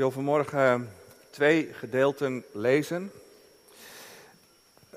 wil 0.00 0.10
vanmorgen 0.10 0.92
twee 1.30 1.72
gedeelten 1.72 2.44
lezen. 2.52 3.12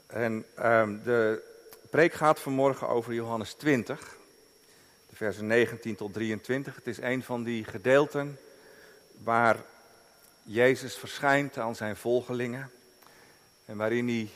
En 0.08 0.46
ehm, 0.56 1.04
de 1.04 1.44
preek 1.90 2.14
gaat 2.14 2.40
vanmorgen 2.40 2.88
over 2.88 3.14
Johannes 3.14 3.54
20, 3.54 4.18
de 5.10 5.16
versen 5.16 5.48
19 5.48 5.96
tot 5.96 6.14
23. 6.14 6.76
Het 6.76 6.88
is 6.88 6.98
een 6.98 7.24
van 7.24 7.44
die 7.44 7.64
gedeelten 7.64 8.40
waar 9.24 9.58
Jezus 10.44 10.96
verschijnt 10.96 11.58
aan 11.58 11.76
zijn 11.76 11.96
volgelingen. 11.96 12.72
En 13.66 13.78
waarin 13.78 14.08
hij 14.08 14.30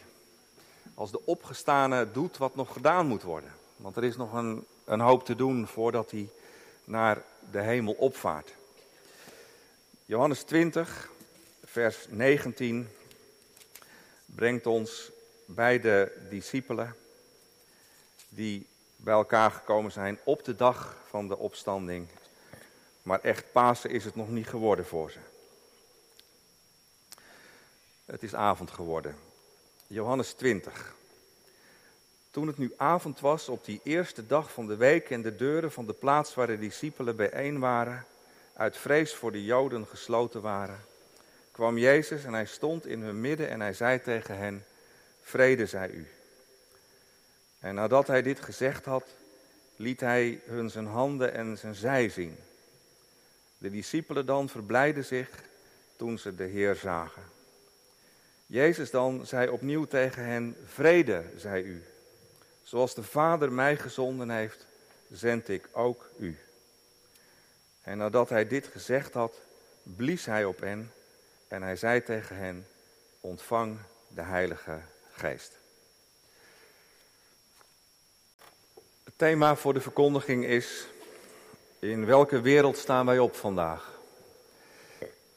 als 0.93 1.11
de 1.11 1.25
opgestane 1.25 2.11
doet 2.11 2.37
wat 2.37 2.55
nog 2.55 2.73
gedaan 2.73 3.07
moet 3.07 3.23
worden. 3.23 3.51
Want 3.75 3.95
er 3.95 4.03
is 4.03 4.17
nog 4.17 4.33
een, 4.33 4.65
een 4.85 4.99
hoop 4.99 5.25
te 5.25 5.35
doen 5.35 5.67
voordat 5.67 6.11
hij 6.11 6.29
naar 6.83 7.21
de 7.51 7.61
hemel 7.61 7.93
opvaart. 7.93 8.56
Johannes 10.09 10.43
20, 10.43 11.09
vers 11.65 12.05
19 12.09 12.89
brengt 14.25 14.65
ons 14.65 15.11
bij 15.45 15.79
de 15.79 16.25
discipelen 16.29 16.95
die 18.29 18.67
bij 18.95 19.13
elkaar 19.13 19.51
gekomen 19.51 19.91
zijn 19.91 20.19
op 20.23 20.43
de 20.43 20.55
dag 20.55 20.97
van 21.09 21.27
de 21.27 21.37
opstanding. 21.37 22.07
Maar 23.03 23.21
echt 23.21 23.51
Pasen 23.51 23.89
is 23.89 24.05
het 24.05 24.15
nog 24.15 24.29
niet 24.29 24.47
geworden 24.47 24.85
voor 24.85 25.11
ze. 25.11 25.19
Het 28.05 28.23
is 28.23 28.35
avond 28.35 28.71
geworden. 28.71 29.15
Johannes 29.87 30.33
20. 30.33 30.95
Toen 32.31 32.47
het 32.47 32.57
nu 32.57 32.73
avond 32.77 33.19
was 33.19 33.49
op 33.49 33.65
die 33.65 33.81
eerste 33.83 34.27
dag 34.27 34.51
van 34.51 34.67
de 34.67 34.75
week 34.75 35.09
en 35.09 35.21
de 35.21 35.35
deuren 35.35 35.71
van 35.71 35.85
de 35.85 35.93
plaats 35.93 36.33
waar 36.33 36.47
de 36.47 36.59
discipelen 36.59 37.15
bijeen 37.15 37.59
waren, 37.59 38.05
uit 38.57 38.77
vrees 38.77 39.13
voor 39.13 39.31
de 39.31 39.43
Joden 39.43 39.87
gesloten 39.87 40.41
waren, 40.41 40.79
kwam 41.51 41.77
Jezus 41.77 42.23
en 42.23 42.33
hij 42.33 42.45
stond 42.45 42.85
in 42.85 43.01
hun 43.01 43.21
midden 43.21 43.49
en 43.49 43.59
hij 43.59 43.73
zei 43.73 44.01
tegen 44.01 44.37
hen, 44.37 44.65
vrede 45.21 45.65
zij 45.65 45.89
u. 45.89 46.07
En 47.59 47.75
nadat 47.75 48.07
hij 48.07 48.21
dit 48.21 48.39
gezegd 48.39 48.85
had, 48.85 49.15
liet 49.75 49.99
hij 49.99 50.41
hun 50.45 50.69
zijn 50.69 50.85
handen 50.85 51.33
en 51.33 51.57
zijn 51.57 51.75
zij 51.75 52.09
zien. 52.09 52.37
De 53.57 53.69
discipelen 53.69 54.25
dan 54.25 54.49
verblijden 54.49 55.05
zich 55.05 55.29
toen 55.95 56.19
ze 56.19 56.35
de 56.35 56.43
Heer 56.43 56.75
zagen. 56.75 57.23
Jezus 58.45 58.91
dan 58.91 59.25
zei 59.25 59.49
opnieuw 59.49 59.85
tegen 59.85 60.23
hen, 60.23 60.55
vrede 60.65 61.23
zij 61.35 61.61
u. 61.61 61.83
Zoals 62.63 62.95
de 62.95 63.03
Vader 63.03 63.51
mij 63.51 63.77
gezonden 63.77 64.29
heeft, 64.29 64.65
zend 65.11 65.49
ik 65.49 65.67
ook 65.71 66.09
u. 66.17 66.37
En 67.87 67.97
nadat 67.97 68.29
hij 68.29 68.47
dit 68.47 68.67
gezegd 68.67 69.13
had, 69.13 69.33
blies 69.83 70.25
hij 70.25 70.45
op 70.45 70.59
hen 70.59 70.91
en 71.47 71.61
hij 71.61 71.75
zei 71.75 72.03
tegen 72.03 72.35
hen, 72.35 72.67
ontvang 73.19 73.77
de 74.07 74.21
Heilige 74.21 74.79
Geest. 75.11 75.57
Het 79.03 79.13
thema 79.15 79.55
voor 79.55 79.73
de 79.73 79.81
verkondiging 79.81 80.45
is, 80.45 80.87
in 81.79 82.05
welke 82.05 82.41
wereld 82.41 82.77
staan 82.77 83.05
wij 83.05 83.19
op 83.19 83.35
vandaag? 83.35 83.99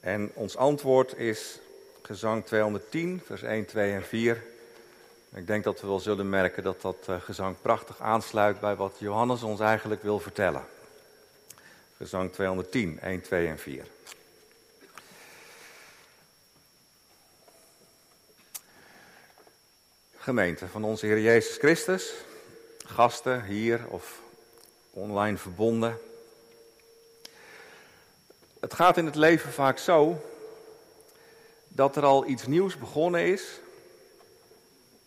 En 0.01 0.31
ons 0.35 0.57
antwoord 0.57 1.19
is 1.19 1.59
gezang 2.03 2.47
210, 2.47 3.23
vers 3.25 3.43
1, 3.43 3.65
2 3.67 3.93
en 3.93 4.05
4. 4.05 4.43
Ik 5.35 5.47
denk 5.47 5.65
dat 5.65 5.81
we 5.81 5.87
wel 5.87 6.01
zullen 6.01 6.29
merken 6.29 6.63
dat 6.63 6.81
dat 6.81 6.97
eh, 7.07 7.21
gezang 7.21 7.57
prachtig 7.63 8.01
aansluit 8.01 8.61
bij 8.61 8.77
wat 8.77 8.97
Johannes 8.99 9.43
ons 9.43 9.61
eigenlijk 9.61 10.03
wil 10.03 10.19
vertellen. 10.19 10.65
Gezang 12.01 12.33
210, 12.33 13.01
1, 13.01 13.21
2 13.21 13.47
en 13.47 13.59
4. 13.59 13.85
Gemeente 20.17 20.69
van 20.69 20.85
onze 20.85 21.07
Heer 21.07 21.21
Jezus 21.21 21.57
Christus, 21.57 22.13
gasten 22.87 23.45
hier 23.45 23.81
of 23.89 24.21
online 24.91 25.37
verbonden. 25.37 25.99
Het 28.61 28.75
gaat 28.75 28.97
in 28.97 29.07
het 29.07 29.15
leven 29.17 29.53
vaak 29.53 29.79
zo 29.79 30.25
dat 31.69 31.97
er 31.97 32.05
al 32.05 32.27
iets 32.27 32.47
nieuws 32.47 32.77
begonnen 32.77 33.27
is, 33.27 33.61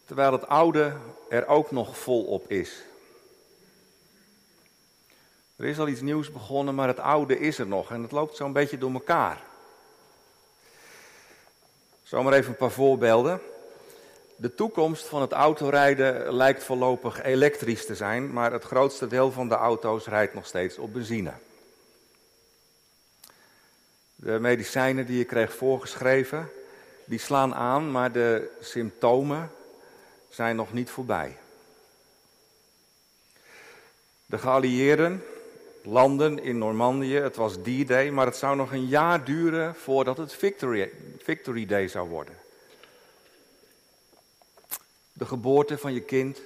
terwijl 0.06 0.32
het 0.32 0.48
oude 0.48 0.96
er 1.30 1.48
ook 1.48 1.72
nog 1.72 1.98
volop 1.98 2.52
is. 2.52 2.84
Er 5.64 5.70
is 5.70 5.80
al 5.80 5.88
iets 5.88 6.02
nieuws 6.02 6.32
begonnen, 6.32 6.76
maar 6.76 6.88
het 6.88 7.00
oude 7.00 7.40
is 7.40 7.60
er 7.60 7.68
nog 7.68 7.92
en 7.92 8.02
het 8.02 8.12
loopt 8.12 8.36
zo'n 8.36 8.54
beetje 8.54 8.78
door 8.78 8.94
elkaar. 8.94 9.42
Zomaar 12.04 12.34
even 12.34 12.50
een 12.50 12.56
paar 12.56 12.72
voorbeelden. 12.72 13.42
De 14.36 14.56
toekomst 14.56 15.06
van 15.06 15.22
het 15.22 15.32
autorijden 15.32 16.34
lijkt 16.34 16.64
voorlopig 16.64 17.22
elektrisch 17.22 17.86
te 17.86 17.96
zijn, 17.96 18.34
maar 18.34 18.52
het 18.52 18.64
grootste 18.64 19.08
deel 19.08 19.32
van 19.32 19.50
de 19.50 19.56
auto's 19.56 20.08
rijdt 20.08 20.34
nog 20.34 20.46
steeds 20.46 20.78
op 20.78 20.94
benzine. 20.94 21.34
De 24.16 24.40
medicijnen 24.40 25.06
die 25.06 25.18
je 25.18 25.26
kreeg 25.26 25.54
voorgeschreven, 25.54 26.50
die 27.06 27.20
slaan 27.20 27.56
aan, 27.56 27.92
maar 27.92 28.12
de 28.12 28.58
symptomen 28.62 29.52
zijn 30.30 30.56
nog 30.56 30.74
niet 30.74 30.90
voorbij. 30.90 31.38
De 34.26 34.38
geallieerden 34.38 35.24
landen 35.84 36.44
in 36.44 36.58
Normandië, 36.58 37.16
het 37.16 37.36
was 37.36 37.54
D-Day, 37.54 38.10
maar 38.10 38.26
het 38.26 38.36
zou 38.36 38.56
nog 38.56 38.72
een 38.72 38.88
jaar 38.88 39.24
duren 39.24 39.76
voordat 39.76 40.18
het 40.18 40.34
Victory, 40.34 40.92
Victory 41.18 41.66
Day 41.66 41.88
zou 41.88 42.10
worden. 42.10 42.36
De 45.14 45.26
geboorte 45.26 45.78
van 45.78 45.94
je 45.94 46.02
kind 46.02 46.42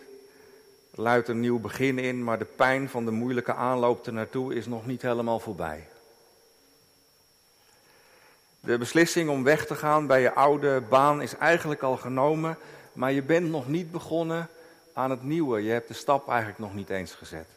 luidt 0.92 1.28
een 1.28 1.40
nieuw 1.40 1.60
begin 1.60 2.00
in, 2.00 2.24
maar 2.24 2.38
de 2.38 2.46
pijn 2.46 2.90
van 2.90 3.06
de 3.06 3.12
moeilijke 3.12 3.54
aanloop 3.54 4.08
ernaartoe 4.08 4.56
is 4.56 4.66
nog 4.66 4.86
niet 4.86 5.02
helemaal 5.02 5.40
voorbij. 5.40 5.88
De 8.60 8.78
beslissing 8.78 9.30
om 9.30 9.44
weg 9.44 9.66
te 9.66 9.76
gaan 9.76 10.08
bij 10.08 10.22
je 10.22 10.34
oude 10.34 10.82
baan 10.90 11.22
is 11.22 11.36
eigenlijk 11.36 11.82
al 11.82 11.98
genomen, 11.98 12.58
maar 12.94 13.12
je 13.12 13.24
bent 13.24 13.50
nog 13.50 13.68
niet 13.68 13.92
begonnen 13.92 14.50
aan 14.94 15.10
het 15.10 15.24
nieuwe. 15.24 15.64
Je 15.64 15.72
hebt 15.72 15.88
de 15.88 15.94
stap 15.94 16.28
eigenlijk 16.28 16.60
nog 16.60 16.74
niet 16.74 16.90
eens 16.90 17.12
gezet. 17.14 17.57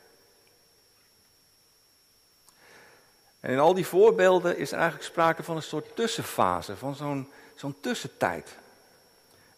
En 3.40 3.52
in 3.52 3.58
al 3.58 3.74
die 3.74 3.86
voorbeelden 3.86 4.56
is 4.56 4.72
eigenlijk 4.72 5.04
sprake 5.04 5.42
van 5.42 5.56
een 5.56 5.62
soort 5.62 5.96
tussenfase, 5.96 6.76
van 6.76 6.94
zo'n 6.94 7.28
zo'n 7.54 7.80
tussentijd. 7.80 8.56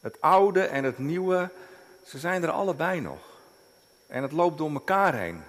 Het 0.00 0.20
oude 0.20 0.62
en 0.62 0.84
het 0.84 0.98
nieuwe, 0.98 1.50
ze 2.04 2.19
zijn 2.19 2.42
er 2.42 2.50
allebei 2.50 3.00
nog. 3.00 3.21
En 4.06 4.22
het 4.22 4.32
loopt 4.32 4.59
door 4.59 4.72
elkaar 4.72 5.15
heen. 5.15 5.42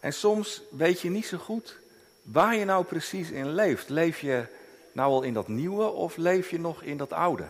En 0.00 0.12
soms 0.12 0.62
weet 0.70 1.00
je 1.00 1.10
niet 1.10 1.26
zo 1.26 1.38
goed 1.38 1.78
waar 2.22 2.54
je 2.54 2.64
nou 2.64 2.84
precies 2.84 3.30
in 3.30 3.48
leeft. 3.48 3.88
Leef 3.88 4.20
je 4.20 4.46
nou 4.92 5.12
al 5.12 5.22
in 5.22 5.34
dat 5.34 5.48
nieuwe 5.48 5.84
of 5.84 6.16
leef 6.16 6.50
je 6.50 6.58
nog 6.58 6.82
in 6.82 6.96
dat 6.96 7.12
oude? 7.12 7.46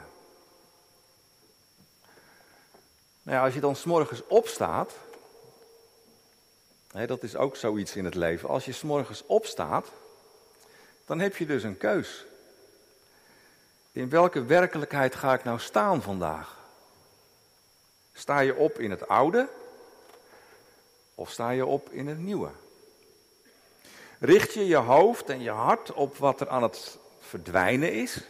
Nou 3.23 3.39
ja, 3.39 3.45
als 3.45 3.55
je 3.55 3.61
dan 3.61 3.77
s'morgens 3.77 4.27
opstaat, 4.27 4.93
dat 7.05 7.23
is 7.23 7.37
ook 7.37 7.57
zoiets 7.57 7.97
in 7.97 8.05
het 8.05 8.15
leven. 8.15 8.49
Als 8.49 8.65
je 8.65 8.73
s'morgens 8.73 9.27
opstaat, 9.27 9.87
dan 11.07 11.21
heb 11.21 11.37
je 11.37 11.47
dus 11.47 11.63
een 11.63 11.77
keus. 11.77 12.25
In 13.93 14.09
welke 14.09 14.45
werkelijkheid 14.45 15.15
ga 15.15 15.35
ik 15.35 15.45
nou 15.45 15.59
staan 15.59 16.03
vandaag? 16.03 16.57
Sta 18.13 18.41
je 18.41 18.55
op 18.55 18.79
in 18.79 18.91
het 18.91 19.09
oude 19.09 19.49
of 21.15 21.31
sta 21.31 21.51
je 21.51 21.67
op 21.67 21.91
in 21.91 22.07
het 22.07 22.19
nieuwe? 22.19 22.51
Richt 24.19 24.53
je 24.53 24.67
je 24.67 24.77
hoofd 24.77 25.31
en 25.31 25.43
je 25.43 25.51
hart 25.51 25.93
op 25.93 26.17
wat 26.17 26.41
er 26.41 26.49
aan 26.49 26.63
het 26.63 26.99
verdwijnen 27.21 27.93
is? 27.93 28.21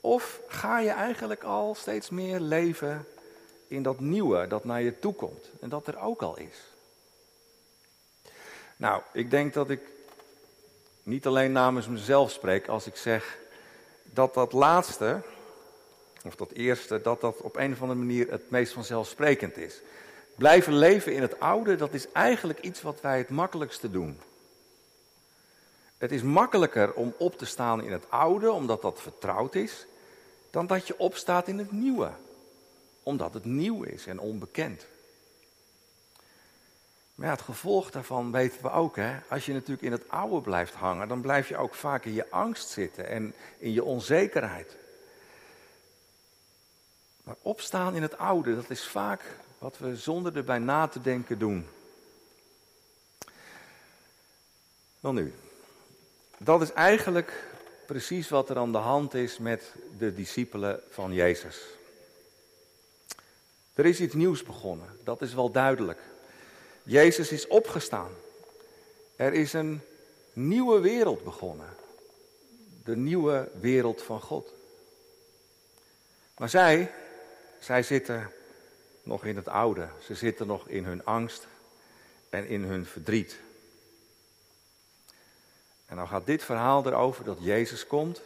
Of 0.00 0.40
ga 0.48 0.78
je 0.78 0.90
eigenlijk 0.90 1.42
al 1.42 1.74
steeds 1.74 2.10
meer 2.10 2.40
leven 2.40 3.06
in 3.68 3.82
dat 3.82 4.00
nieuwe 4.00 4.46
dat 4.46 4.64
naar 4.64 4.82
je 4.82 4.98
toe 4.98 5.14
komt 5.14 5.50
en 5.60 5.68
dat 5.68 5.86
er 5.86 5.98
ook 5.98 6.22
al 6.22 6.38
is? 6.38 6.73
Nou, 8.76 9.02
ik 9.12 9.30
denk 9.30 9.54
dat 9.54 9.70
ik 9.70 9.80
niet 11.02 11.26
alleen 11.26 11.52
namens 11.52 11.88
mezelf 11.88 12.30
spreek 12.30 12.68
als 12.68 12.86
ik 12.86 12.96
zeg 12.96 13.38
dat 14.02 14.34
dat 14.34 14.52
laatste, 14.52 15.20
of 16.24 16.36
dat 16.36 16.52
eerste, 16.52 17.00
dat 17.00 17.20
dat 17.20 17.36
op 17.36 17.56
een 17.56 17.72
of 17.72 17.80
andere 17.80 17.98
manier 17.98 18.30
het 18.30 18.50
meest 18.50 18.72
vanzelfsprekend 18.72 19.56
is. 19.56 19.80
Blijven 20.34 20.76
leven 20.76 21.12
in 21.12 21.22
het 21.22 21.40
oude, 21.40 21.76
dat 21.76 21.94
is 21.94 22.12
eigenlijk 22.12 22.60
iets 22.60 22.82
wat 22.82 23.00
wij 23.00 23.18
het 23.18 23.28
makkelijkste 23.28 23.90
doen. 23.90 24.20
Het 25.98 26.12
is 26.12 26.22
makkelijker 26.22 26.92
om 26.92 27.14
op 27.18 27.38
te 27.38 27.44
staan 27.44 27.82
in 27.82 27.92
het 27.92 28.10
oude, 28.10 28.52
omdat 28.52 28.82
dat 28.82 29.00
vertrouwd 29.00 29.54
is, 29.54 29.86
dan 30.50 30.66
dat 30.66 30.86
je 30.86 30.98
opstaat 30.98 31.48
in 31.48 31.58
het 31.58 31.72
nieuwe, 31.72 32.10
omdat 33.02 33.34
het 33.34 33.44
nieuw 33.44 33.82
is 33.82 34.06
en 34.06 34.18
onbekend. 34.18 34.86
Maar 37.14 37.26
ja, 37.26 37.32
het 37.32 37.42
gevolg 37.42 37.90
daarvan 37.90 38.32
weten 38.32 38.62
we 38.62 38.70
ook. 38.70 38.96
Hè? 38.96 39.18
Als 39.28 39.46
je 39.46 39.52
natuurlijk 39.52 39.82
in 39.82 39.92
het 39.92 40.08
oude 40.08 40.40
blijft 40.40 40.74
hangen, 40.74 41.08
dan 41.08 41.20
blijf 41.20 41.48
je 41.48 41.56
ook 41.56 41.74
vaak 41.74 42.04
in 42.04 42.12
je 42.12 42.30
angst 42.30 42.68
zitten 42.68 43.08
en 43.08 43.34
in 43.58 43.72
je 43.72 43.84
onzekerheid. 43.84 44.76
Maar 47.22 47.36
opstaan 47.42 47.94
in 47.94 48.02
het 48.02 48.18
oude, 48.18 48.54
dat 48.54 48.70
is 48.70 48.84
vaak 48.84 49.22
wat 49.58 49.78
we 49.78 49.96
zonder 49.96 50.36
erbij 50.36 50.58
na 50.58 50.86
te 50.86 51.00
denken 51.00 51.38
doen. 51.38 51.66
Dan 55.00 55.14
nu, 55.14 55.34
dat 56.38 56.62
is 56.62 56.72
eigenlijk 56.72 57.52
precies 57.86 58.28
wat 58.28 58.50
er 58.50 58.58
aan 58.58 58.72
de 58.72 58.78
hand 58.78 59.14
is 59.14 59.38
met 59.38 59.74
de 59.98 60.14
discipelen 60.14 60.80
van 60.90 61.12
Jezus. 61.12 61.62
Er 63.74 63.86
is 63.86 64.00
iets 64.00 64.14
nieuws 64.14 64.42
begonnen, 64.42 64.98
dat 65.04 65.22
is 65.22 65.34
wel 65.34 65.50
duidelijk. 65.50 66.00
Jezus 66.84 67.32
is 67.32 67.46
opgestaan. 67.46 68.10
Er 69.16 69.32
is 69.32 69.52
een 69.52 69.80
nieuwe 70.32 70.80
wereld 70.80 71.24
begonnen. 71.24 71.76
De 72.84 72.96
nieuwe 72.96 73.50
wereld 73.60 74.02
van 74.02 74.20
God. 74.20 74.52
Maar 76.36 76.48
zij, 76.48 76.92
zij 77.58 77.82
zitten 77.82 78.30
nog 79.02 79.24
in 79.24 79.36
het 79.36 79.48
oude. 79.48 79.88
Ze 80.02 80.14
zitten 80.14 80.46
nog 80.46 80.68
in 80.68 80.84
hun 80.84 81.04
angst 81.04 81.46
en 82.30 82.46
in 82.46 82.62
hun 82.62 82.86
verdriet. 82.86 83.38
En 85.86 85.96
dan 85.96 86.08
gaat 86.08 86.26
dit 86.26 86.42
verhaal 86.42 86.86
erover 86.86 87.24
dat 87.24 87.38
Jezus 87.40 87.86
komt 87.86 88.20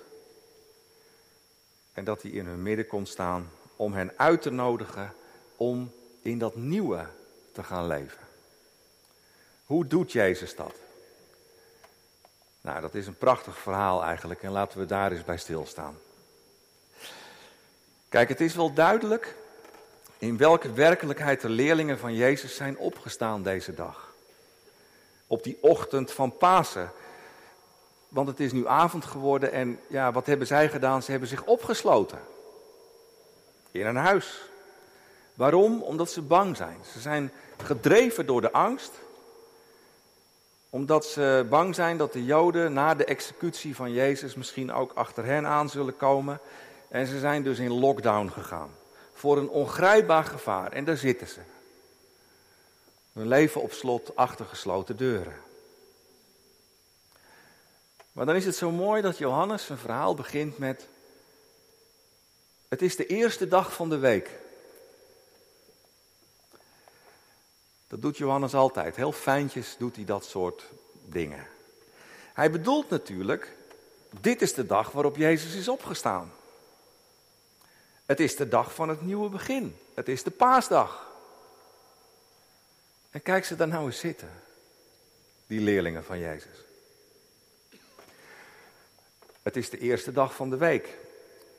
en 1.93 2.05
dat 2.05 2.23
hij 2.23 2.31
in 2.31 2.47
hun 2.47 2.63
midden 2.63 2.87
komt 2.87 3.09
staan 3.09 3.51
om 3.77 3.93
hen 3.93 4.13
uit 4.17 4.43
te 4.43 4.51
nodigen 4.51 5.15
om 5.57 5.93
in 6.23 6.39
dat 6.39 6.57
nieuwe 6.57 7.07
te 7.53 7.63
gaan 7.63 7.87
leven. 7.87 8.28
Hoe 9.69 9.87
doet 9.87 10.13
Jezus 10.13 10.57
dat? 10.57 10.75
Nou, 12.61 12.81
dat 12.81 12.95
is 12.95 13.07
een 13.07 13.19
prachtig 13.19 13.59
verhaal 13.59 14.05
eigenlijk 14.05 14.43
en 14.43 14.51
laten 14.51 14.79
we 14.79 14.87
daar 14.87 15.13
eens 15.13 15.25
bij 15.25 15.37
stilstaan. 15.37 15.99
Kijk, 18.09 18.29
het 18.29 18.41
is 18.41 18.55
wel 18.55 18.73
duidelijk 18.73 19.37
in 20.19 20.37
welke 20.37 20.73
werkelijkheid 20.73 21.41
de 21.41 21.49
leerlingen 21.49 21.99
van 21.99 22.15
Jezus 22.15 22.57
zijn 22.57 22.79
opgestaan 22.79 23.43
deze 23.43 23.75
dag. 23.75 24.15
Op 25.27 25.43
die 25.43 25.59
ochtend 25.61 26.13
van 26.13 26.37
Pasen. 26.37 26.91
Want 28.09 28.29
het 28.29 28.41
is 28.41 28.53
nu 28.53 28.67
avond 28.67 29.05
geworden 29.05 29.53
en 29.53 29.81
ja, 29.87 30.13
wat 30.13 30.27
hebben 30.27 30.47
zij 30.47 30.69
gedaan? 30.69 31.03
Ze 31.03 31.11
hebben 31.11 31.29
zich 31.29 31.45
opgesloten. 31.45 32.21
In 33.71 33.87
een 33.87 33.97
huis. 33.97 34.41
Waarom? 35.35 35.83
Omdat 35.83 36.11
ze 36.11 36.23
bang 36.23 36.57
zijn. 36.57 36.79
Ze 36.93 37.01
zijn 37.01 37.33
gedreven 37.57 38.27
door 38.27 38.41
de 38.41 38.53
angst. 38.53 38.93
Omdat 40.71 41.07
ze 41.07 41.47
bang 41.49 41.75
zijn 41.75 41.97
dat 41.97 42.13
de 42.13 42.25
Joden 42.25 42.73
na 42.73 42.95
de 42.95 43.05
executie 43.05 43.77
van 43.77 43.93
Jezus 43.93 44.35
misschien 44.35 44.73
ook 44.73 44.93
achter 44.93 45.25
hen 45.25 45.47
aan 45.47 45.69
zullen 45.69 45.97
komen. 45.97 46.41
En 46.89 47.07
ze 47.07 47.19
zijn 47.19 47.43
dus 47.43 47.59
in 47.59 47.73
lockdown 47.73 48.29
gegaan. 48.29 48.71
Voor 49.13 49.37
een 49.39 49.49
ongrijpbaar 49.49 50.25
gevaar. 50.25 50.73
En 50.73 50.85
daar 50.85 50.97
zitten 50.97 51.29
ze. 51.29 51.41
Hun 53.13 53.29
leven 53.29 53.63
op 53.63 53.73
slot 53.73 54.17
achter 54.17 54.47
gesloten 54.47 54.97
deuren. 54.97 55.37
Maar 58.13 58.27
dan 58.27 58.37
is 58.37 58.45
het 58.45 58.57
zo 58.57 58.71
mooi 58.71 59.03
dat 59.03 59.19
Johannes 59.19 59.67
zijn 59.67 59.79
verhaal 59.79 60.15
begint 60.15 60.59
met. 60.59 60.89
Het 62.69 62.83
is 62.83 62.97
de 62.97 63.07
eerste 63.07 63.49
dag 63.49 63.73
van 63.73 63.89
de 63.89 63.99
week. 63.99 64.31
Dat 67.89 68.03
doet 68.03 68.17
Johannes 68.17 68.55
altijd. 68.55 68.97
Heel 68.97 69.13
fijntjes 69.13 69.77
doet 69.79 69.97
hij 69.97 70.05
dat 70.05 70.25
soort 70.25 70.65
dingen. 71.05 71.47
Hij 72.33 72.51
bedoelt 72.51 72.91
natuurlijk, 72.91 73.57
dit 74.21 74.43
is 74.43 74.55
de 74.55 74.67
dag 74.67 74.91
waarop 74.91 75.17
Jezus 75.17 75.55
is 75.55 75.69
opgestaan. 75.69 76.33
Het 78.07 78.21
is 78.21 78.37
de 78.37 78.49
dag 78.49 78.75
van 78.75 78.89
het 78.89 79.03
nieuwe 79.03 79.29
begin. 79.29 79.77
Het 79.95 80.09
is 80.09 80.23
de 80.23 80.31
paasdag. 80.31 81.07
En 83.11 83.23
kijk 83.23 83.45
ze 83.45 83.57
daar 83.57 83.69
nou 83.69 83.87
eens 83.87 83.99
zitten, 83.99 84.31
die 85.47 85.61
leerlingen 85.61 86.05
van 86.05 86.19
Jezus. 86.19 86.65
Het 89.43 89.57
is 89.57 89.71
de 89.71 89.79
eerste 89.79 90.13
dag 90.13 90.35
van 90.35 90.51
de 90.51 90.57
week. 90.57 90.97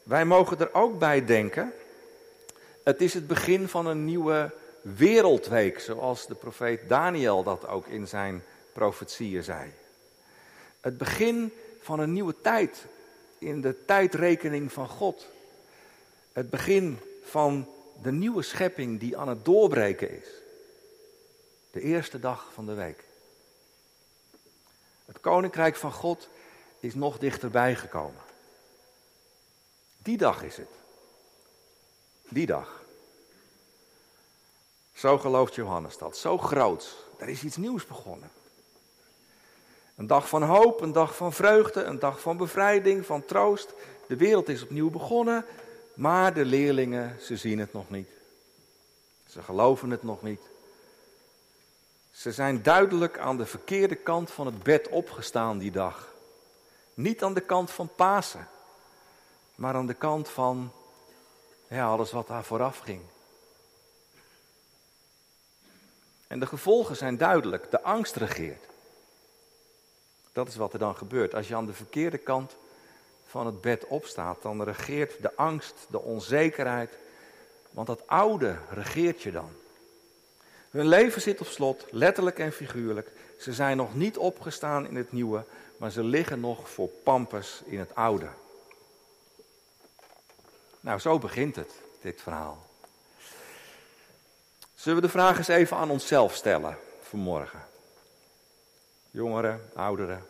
Wij 0.03 0.25
mogen 0.25 0.59
er 0.59 0.73
ook 0.73 0.99
bij 0.99 1.25
denken, 1.25 1.73
het 2.83 3.01
is 3.01 3.13
het 3.13 3.27
begin 3.27 3.67
van 3.67 3.85
een 3.85 4.05
nieuwe 4.05 4.51
wereldweek, 4.81 5.79
zoals 5.79 6.27
de 6.27 6.35
profeet 6.35 6.89
Daniel 6.89 7.43
dat 7.43 7.67
ook 7.67 7.87
in 7.87 8.07
zijn 8.07 8.43
profetieën 8.73 9.43
zei. 9.43 9.73
Het 10.81 10.97
begin 10.97 11.53
van 11.79 11.99
een 11.99 12.13
nieuwe 12.13 12.41
tijd 12.41 12.85
in 13.37 13.61
de 13.61 13.85
tijdrekening 13.85 14.73
van 14.73 14.87
God. 14.87 15.27
Het 16.33 16.49
begin 16.49 16.99
van 17.23 17.67
de 18.01 18.11
nieuwe 18.11 18.41
schepping 18.41 18.99
die 18.99 19.17
aan 19.17 19.27
het 19.27 19.45
doorbreken 19.45 20.21
is. 20.21 20.27
De 21.71 21.81
eerste 21.81 22.19
dag 22.19 22.49
van 22.53 22.65
de 22.65 22.73
week. 22.73 23.03
Het 25.05 25.19
koninkrijk 25.19 25.75
van 25.75 25.91
God 25.91 26.29
is 26.79 26.95
nog 26.95 27.17
dichterbij 27.17 27.75
gekomen. 27.75 28.21
Die 29.97 30.17
dag 30.17 30.43
is 30.43 30.57
het. 30.57 30.69
Die 32.29 32.45
dag. 32.45 32.78
Zo 34.99 35.17
gelooft 35.17 35.55
Johannes 35.55 35.97
dat. 35.97 36.17
Zo 36.17 36.37
groot. 36.37 36.95
Er 37.17 37.29
is 37.29 37.43
iets 37.43 37.57
nieuws 37.57 37.85
begonnen. 37.85 38.31
Een 39.95 40.07
dag 40.07 40.29
van 40.29 40.43
hoop, 40.43 40.81
een 40.81 40.91
dag 40.91 41.15
van 41.15 41.33
vreugde, 41.33 41.83
een 41.83 41.99
dag 41.99 42.21
van 42.21 42.37
bevrijding, 42.37 43.05
van 43.05 43.25
troost. 43.25 43.73
De 44.07 44.15
wereld 44.15 44.49
is 44.49 44.63
opnieuw 44.63 44.89
begonnen, 44.89 45.45
maar 45.93 46.33
de 46.33 46.45
leerlingen, 46.45 47.17
ze 47.21 47.37
zien 47.37 47.59
het 47.59 47.73
nog 47.73 47.89
niet. 47.89 48.09
Ze 49.27 49.41
geloven 49.41 49.89
het 49.89 50.03
nog 50.03 50.21
niet. 50.21 50.41
Ze 52.11 52.31
zijn 52.31 52.63
duidelijk 52.63 53.17
aan 53.17 53.37
de 53.37 53.45
verkeerde 53.45 53.95
kant 53.95 54.31
van 54.31 54.45
het 54.45 54.63
bed 54.63 54.89
opgestaan 54.89 55.57
die 55.57 55.71
dag. 55.71 56.13
Niet 56.93 57.23
aan 57.23 57.33
de 57.33 57.41
kant 57.41 57.71
van 57.71 57.89
Pasen, 57.95 58.47
maar 59.55 59.75
aan 59.75 59.87
de 59.87 59.93
kant 59.93 60.29
van 60.29 60.71
ja, 61.67 61.87
alles 61.87 62.11
wat 62.11 62.27
daar 62.27 62.43
vooraf 62.43 62.79
ging. 62.79 63.01
En 66.29 66.39
de 66.39 66.45
gevolgen 66.45 66.95
zijn 66.95 67.17
duidelijk. 67.17 67.71
De 67.71 67.81
angst 67.81 68.15
regeert. 68.15 68.65
Dat 70.31 70.47
is 70.47 70.55
wat 70.55 70.73
er 70.73 70.79
dan 70.79 70.95
gebeurt. 70.95 71.35
Als 71.35 71.47
je 71.47 71.55
aan 71.55 71.65
de 71.65 71.73
verkeerde 71.73 72.17
kant 72.17 72.55
van 73.25 73.45
het 73.45 73.61
bed 73.61 73.85
opstaat, 73.87 74.41
dan 74.41 74.63
regeert 74.63 75.21
de 75.21 75.35
angst, 75.35 75.75
de 75.89 76.01
onzekerheid. 76.01 76.97
Want 77.71 77.87
dat 77.87 78.07
oude 78.07 78.57
regeert 78.69 79.21
je 79.21 79.31
dan. 79.31 79.49
Hun 80.69 80.87
leven 80.87 81.21
zit 81.21 81.39
op 81.39 81.47
slot, 81.47 81.85
letterlijk 81.91 82.39
en 82.39 82.51
figuurlijk. 82.51 83.11
Ze 83.39 83.53
zijn 83.53 83.77
nog 83.77 83.95
niet 83.95 84.17
opgestaan 84.17 84.87
in 84.87 84.95
het 84.95 85.11
nieuwe, 85.11 85.43
maar 85.77 85.91
ze 85.91 86.03
liggen 86.03 86.39
nog 86.39 86.69
voor 86.69 86.87
pampers 86.87 87.61
in 87.65 87.79
het 87.79 87.95
oude. 87.95 88.29
Nou, 90.79 90.99
zo 90.99 91.19
begint 91.19 91.55
het, 91.55 91.71
dit 92.01 92.21
verhaal. 92.21 92.68
Zullen 94.79 95.01
we 95.01 95.05
de 95.05 95.13
vraag 95.13 95.37
eens 95.37 95.47
even 95.47 95.77
aan 95.77 95.89
onszelf 95.89 96.35
stellen 96.35 96.77
vanmorgen? 97.01 97.59
Jongeren, 99.11 99.69
ouderen. 99.75 100.25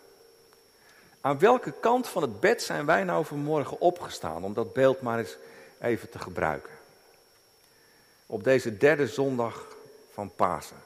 Aan 1.21 1.39
welke 1.39 1.71
kant 1.71 2.07
van 2.07 2.21
het 2.21 2.39
bed 2.39 2.61
zijn 2.61 2.85
wij 2.85 3.03
nou 3.03 3.25
vanmorgen 3.25 3.79
opgestaan? 3.79 4.43
Om 4.43 4.53
dat 4.53 4.73
beeld 4.73 5.01
maar 5.01 5.19
eens 5.19 5.37
even 5.79 6.09
te 6.09 6.19
gebruiken. 6.19 6.71
Op 8.25 8.43
deze 8.43 8.77
derde 8.77 9.07
zondag 9.07 9.65
van 10.13 10.31
Pasen. 10.35 10.81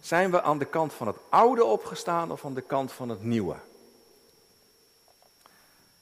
Zijn 0.00 0.30
we 0.30 0.42
aan 0.42 0.58
de 0.58 0.64
kant 0.64 0.92
van 0.92 1.06
het 1.06 1.16
oude 1.28 1.64
opgestaan 1.64 2.32
of 2.32 2.44
aan 2.44 2.54
de 2.54 2.60
kant 2.60 2.92
van 2.92 3.08
het 3.08 3.22
nieuwe? 3.22 3.56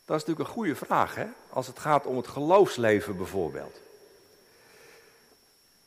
Dat 0.04 0.16
is 0.16 0.24
natuurlijk 0.24 0.48
een 0.48 0.54
goede 0.54 0.76
vraag, 0.76 1.14
hè? 1.14 1.26
Als 1.50 1.66
het 1.66 1.78
gaat 1.78 2.06
om 2.06 2.16
het 2.16 2.28
geloofsleven 2.28 3.16
bijvoorbeeld. 3.16 3.82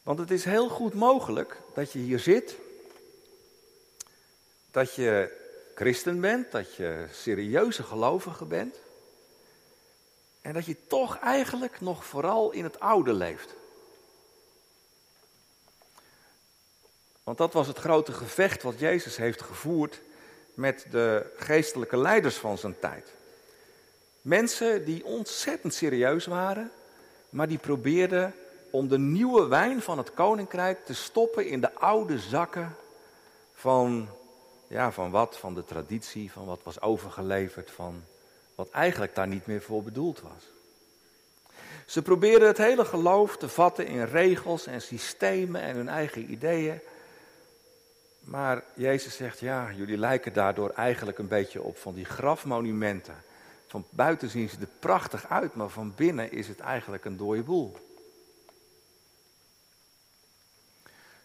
Want 0.07 0.19
het 0.19 0.31
is 0.31 0.45
heel 0.45 0.69
goed 0.69 0.93
mogelijk 0.93 1.57
dat 1.73 1.91
je 1.91 1.99
hier 1.99 2.19
zit, 2.19 2.55
dat 4.71 4.95
je 4.95 5.37
christen 5.75 6.21
bent, 6.21 6.51
dat 6.51 6.75
je 6.75 7.05
serieuze 7.11 7.83
gelovige 7.83 8.45
bent. 8.45 8.75
En 10.41 10.53
dat 10.53 10.65
je 10.65 10.75
toch 10.87 11.19
eigenlijk 11.19 11.81
nog 11.81 12.05
vooral 12.05 12.51
in 12.51 12.63
het 12.63 12.79
oude 12.79 13.13
leeft. 13.13 13.55
Want 17.23 17.37
dat 17.37 17.53
was 17.53 17.67
het 17.67 17.77
grote 17.77 18.11
gevecht 18.11 18.63
wat 18.63 18.79
Jezus 18.79 19.17
heeft 19.17 19.41
gevoerd 19.41 19.99
met 20.53 20.85
de 20.91 21.33
geestelijke 21.37 21.97
leiders 21.97 22.35
van 22.35 22.57
zijn 22.57 22.79
tijd. 22.79 23.13
Mensen 24.21 24.85
die 24.85 25.05
ontzettend 25.05 25.73
serieus 25.73 26.25
waren, 26.25 26.71
maar 27.29 27.47
die 27.47 27.57
probeerden 27.57 28.33
om 28.77 28.87
de 28.87 28.97
nieuwe 28.97 29.47
wijn 29.47 29.81
van 29.81 29.97
het 29.97 30.13
koninkrijk 30.13 30.85
te 30.85 30.93
stoppen 30.93 31.47
in 31.47 31.61
de 31.61 31.73
oude 31.73 32.19
zakken 32.19 32.75
van, 33.53 34.07
ja, 34.67 34.91
van 34.91 35.11
wat? 35.11 35.37
Van 35.37 35.53
de 35.53 35.65
traditie, 35.65 36.31
van 36.31 36.45
wat 36.45 36.59
was 36.63 36.81
overgeleverd, 36.81 37.71
van 37.71 38.03
wat 38.55 38.69
eigenlijk 38.69 39.15
daar 39.15 39.27
niet 39.27 39.45
meer 39.45 39.61
voor 39.61 39.83
bedoeld 39.83 40.21
was. 40.21 40.43
Ze 41.85 42.01
probeerden 42.01 42.47
het 42.47 42.57
hele 42.57 42.85
geloof 42.85 43.37
te 43.37 43.49
vatten 43.49 43.87
in 43.87 44.03
regels 44.03 44.65
en 44.65 44.81
systemen 44.81 45.61
en 45.61 45.75
hun 45.75 45.89
eigen 45.89 46.31
ideeën. 46.31 46.79
Maar 48.19 48.63
Jezus 48.73 49.15
zegt, 49.15 49.39
ja, 49.39 49.71
jullie 49.75 49.97
lijken 49.97 50.33
daardoor 50.33 50.69
eigenlijk 50.69 51.17
een 51.17 51.27
beetje 51.27 51.61
op 51.61 51.77
van 51.77 51.93
die 51.93 52.05
grafmonumenten. 52.05 53.23
Van 53.67 53.85
buiten 53.89 54.29
zien 54.29 54.49
ze 54.49 54.57
er 54.59 54.67
prachtig 54.79 55.29
uit, 55.29 55.55
maar 55.55 55.69
van 55.69 55.93
binnen 55.95 56.31
is 56.31 56.47
het 56.47 56.59
eigenlijk 56.59 57.05
een 57.05 57.17
dode 57.17 57.43
boel. 57.43 57.86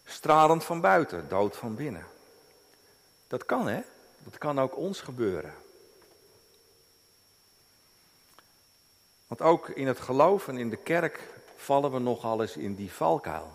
Stralend 0.05 0.65
van 0.65 0.81
buiten, 0.81 1.29
dood 1.29 1.57
van 1.57 1.75
binnen. 1.75 2.07
Dat 3.27 3.47
kan 3.47 3.69
hè, 3.69 3.81
dat 4.19 4.39
kan 4.39 4.61
ook 4.61 4.77
ons 4.77 5.01
gebeuren. 5.01 5.55
Want 9.27 9.43
ook 9.43 9.69
in 9.69 9.87
het 9.87 10.01
geloof 10.01 10.49
en 10.49 10.57
in 10.57 10.71
de 10.71 10.77
kerk 10.77 11.29
vallen 11.57 11.93
we 11.93 11.99
nogal 11.99 12.41
eens 12.41 12.57
in 12.57 12.75
die 12.75 12.93
valkuil. 12.93 13.53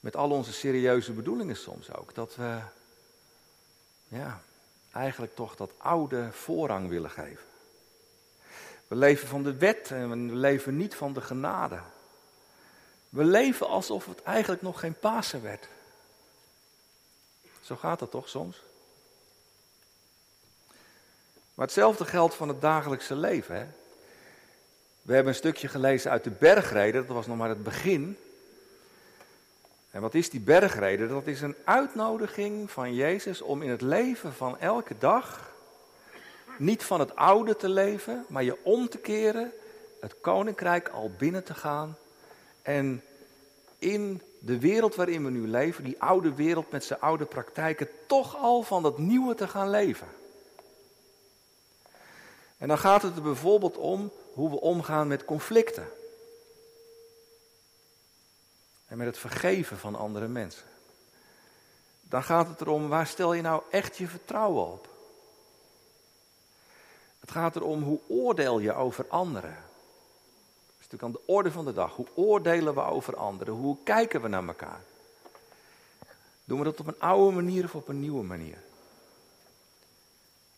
Met 0.00 0.16
al 0.16 0.30
onze 0.30 0.52
serieuze 0.52 1.12
bedoelingen 1.12 1.56
soms 1.56 1.94
ook. 1.94 2.14
Dat 2.14 2.36
we 2.36 2.58
ja, 4.08 4.42
eigenlijk 4.92 5.34
toch 5.34 5.56
dat 5.56 5.72
oude 5.76 6.32
voorrang 6.32 6.88
willen 6.88 7.10
geven. 7.10 7.44
We 8.88 8.96
leven 8.96 9.28
van 9.28 9.42
de 9.42 9.56
wet 9.56 9.90
en 9.90 10.10
we 10.10 10.36
leven 10.36 10.76
niet 10.76 10.94
van 10.94 11.12
de 11.12 11.20
genade. 11.20 11.80
We 13.12 13.24
leven 13.24 13.68
alsof 13.68 14.06
het 14.06 14.22
eigenlijk 14.22 14.62
nog 14.62 14.80
geen 14.80 14.98
Pasen 14.98 15.42
werd. 15.42 15.68
Zo 17.60 17.76
gaat 17.76 17.98
dat 17.98 18.10
toch 18.10 18.28
soms? 18.28 18.62
Maar 21.54 21.66
hetzelfde 21.66 22.04
geldt 22.04 22.34
van 22.34 22.48
het 22.48 22.60
dagelijkse 22.60 23.14
leven. 23.14 23.56
Hè? 23.56 23.66
We 25.02 25.14
hebben 25.14 25.32
een 25.32 25.38
stukje 25.38 25.68
gelezen 25.68 26.10
uit 26.10 26.24
de 26.24 26.30
bergreden, 26.30 27.06
dat 27.06 27.16
was 27.16 27.26
nog 27.26 27.36
maar 27.36 27.48
het 27.48 27.62
begin. 27.62 28.18
En 29.90 30.00
wat 30.00 30.14
is 30.14 30.30
die 30.30 30.40
bergreden? 30.40 31.08
Dat 31.08 31.26
is 31.26 31.40
een 31.40 31.56
uitnodiging 31.64 32.70
van 32.70 32.94
Jezus 32.94 33.42
om 33.42 33.62
in 33.62 33.70
het 33.70 33.82
leven 33.82 34.32
van 34.32 34.58
elke 34.58 34.98
dag 34.98 35.50
niet 36.58 36.84
van 36.84 37.00
het 37.00 37.16
oude 37.16 37.56
te 37.56 37.68
leven, 37.68 38.24
maar 38.28 38.42
je 38.42 38.64
om 38.64 38.88
te 38.88 38.98
keren, 38.98 39.52
het 40.00 40.14
koninkrijk 40.20 40.88
al 40.88 41.10
binnen 41.18 41.44
te 41.44 41.54
gaan 41.54 41.96
en 42.62 43.02
in 43.78 44.22
de 44.38 44.58
wereld 44.58 44.94
waarin 44.94 45.24
we 45.24 45.30
nu 45.30 45.48
leven, 45.48 45.84
die 45.84 46.02
oude 46.02 46.34
wereld 46.34 46.70
met 46.70 46.84
zijn 46.84 47.00
oude 47.00 47.24
praktijken, 47.24 47.88
toch 48.06 48.36
al 48.36 48.62
van 48.62 48.82
dat 48.82 48.98
nieuwe 48.98 49.34
te 49.34 49.48
gaan 49.48 49.70
leven. 49.70 50.08
En 52.58 52.68
dan 52.68 52.78
gaat 52.78 53.02
het 53.02 53.16
er 53.16 53.22
bijvoorbeeld 53.22 53.76
om 53.76 54.12
hoe 54.32 54.50
we 54.50 54.60
omgaan 54.60 55.08
met 55.08 55.24
conflicten. 55.24 55.88
En 58.86 58.96
met 58.96 59.06
het 59.06 59.18
vergeven 59.18 59.78
van 59.78 59.94
andere 59.94 60.28
mensen. 60.28 60.66
Dan 62.00 62.22
gaat 62.22 62.48
het 62.48 62.60
erom, 62.60 62.88
waar 62.88 63.06
stel 63.06 63.32
je 63.32 63.42
nou 63.42 63.62
echt 63.70 63.96
je 63.96 64.06
vertrouwen 64.06 64.66
op? 64.66 64.88
Het 67.20 67.30
gaat 67.30 67.56
erom, 67.56 67.82
hoe 67.82 68.00
oordeel 68.08 68.58
je 68.58 68.72
over 68.72 69.08
anderen? 69.08 69.56
Natuurlijk 70.92 71.18
aan 71.18 71.24
de 71.26 71.32
orde 71.32 71.50
van 71.50 71.64
de 71.64 71.72
dag. 71.72 71.96
Hoe 71.96 72.06
oordelen 72.14 72.74
we 72.74 72.80
over 72.80 73.16
anderen? 73.16 73.54
Hoe 73.54 73.76
kijken 73.84 74.22
we 74.22 74.28
naar 74.28 74.46
elkaar? 74.46 74.80
Doen 76.44 76.58
we 76.58 76.64
dat 76.64 76.80
op 76.80 76.86
een 76.86 77.00
oude 77.00 77.34
manier 77.34 77.64
of 77.64 77.74
op 77.74 77.88
een 77.88 78.00
nieuwe 78.00 78.22
manier? 78.22 78.58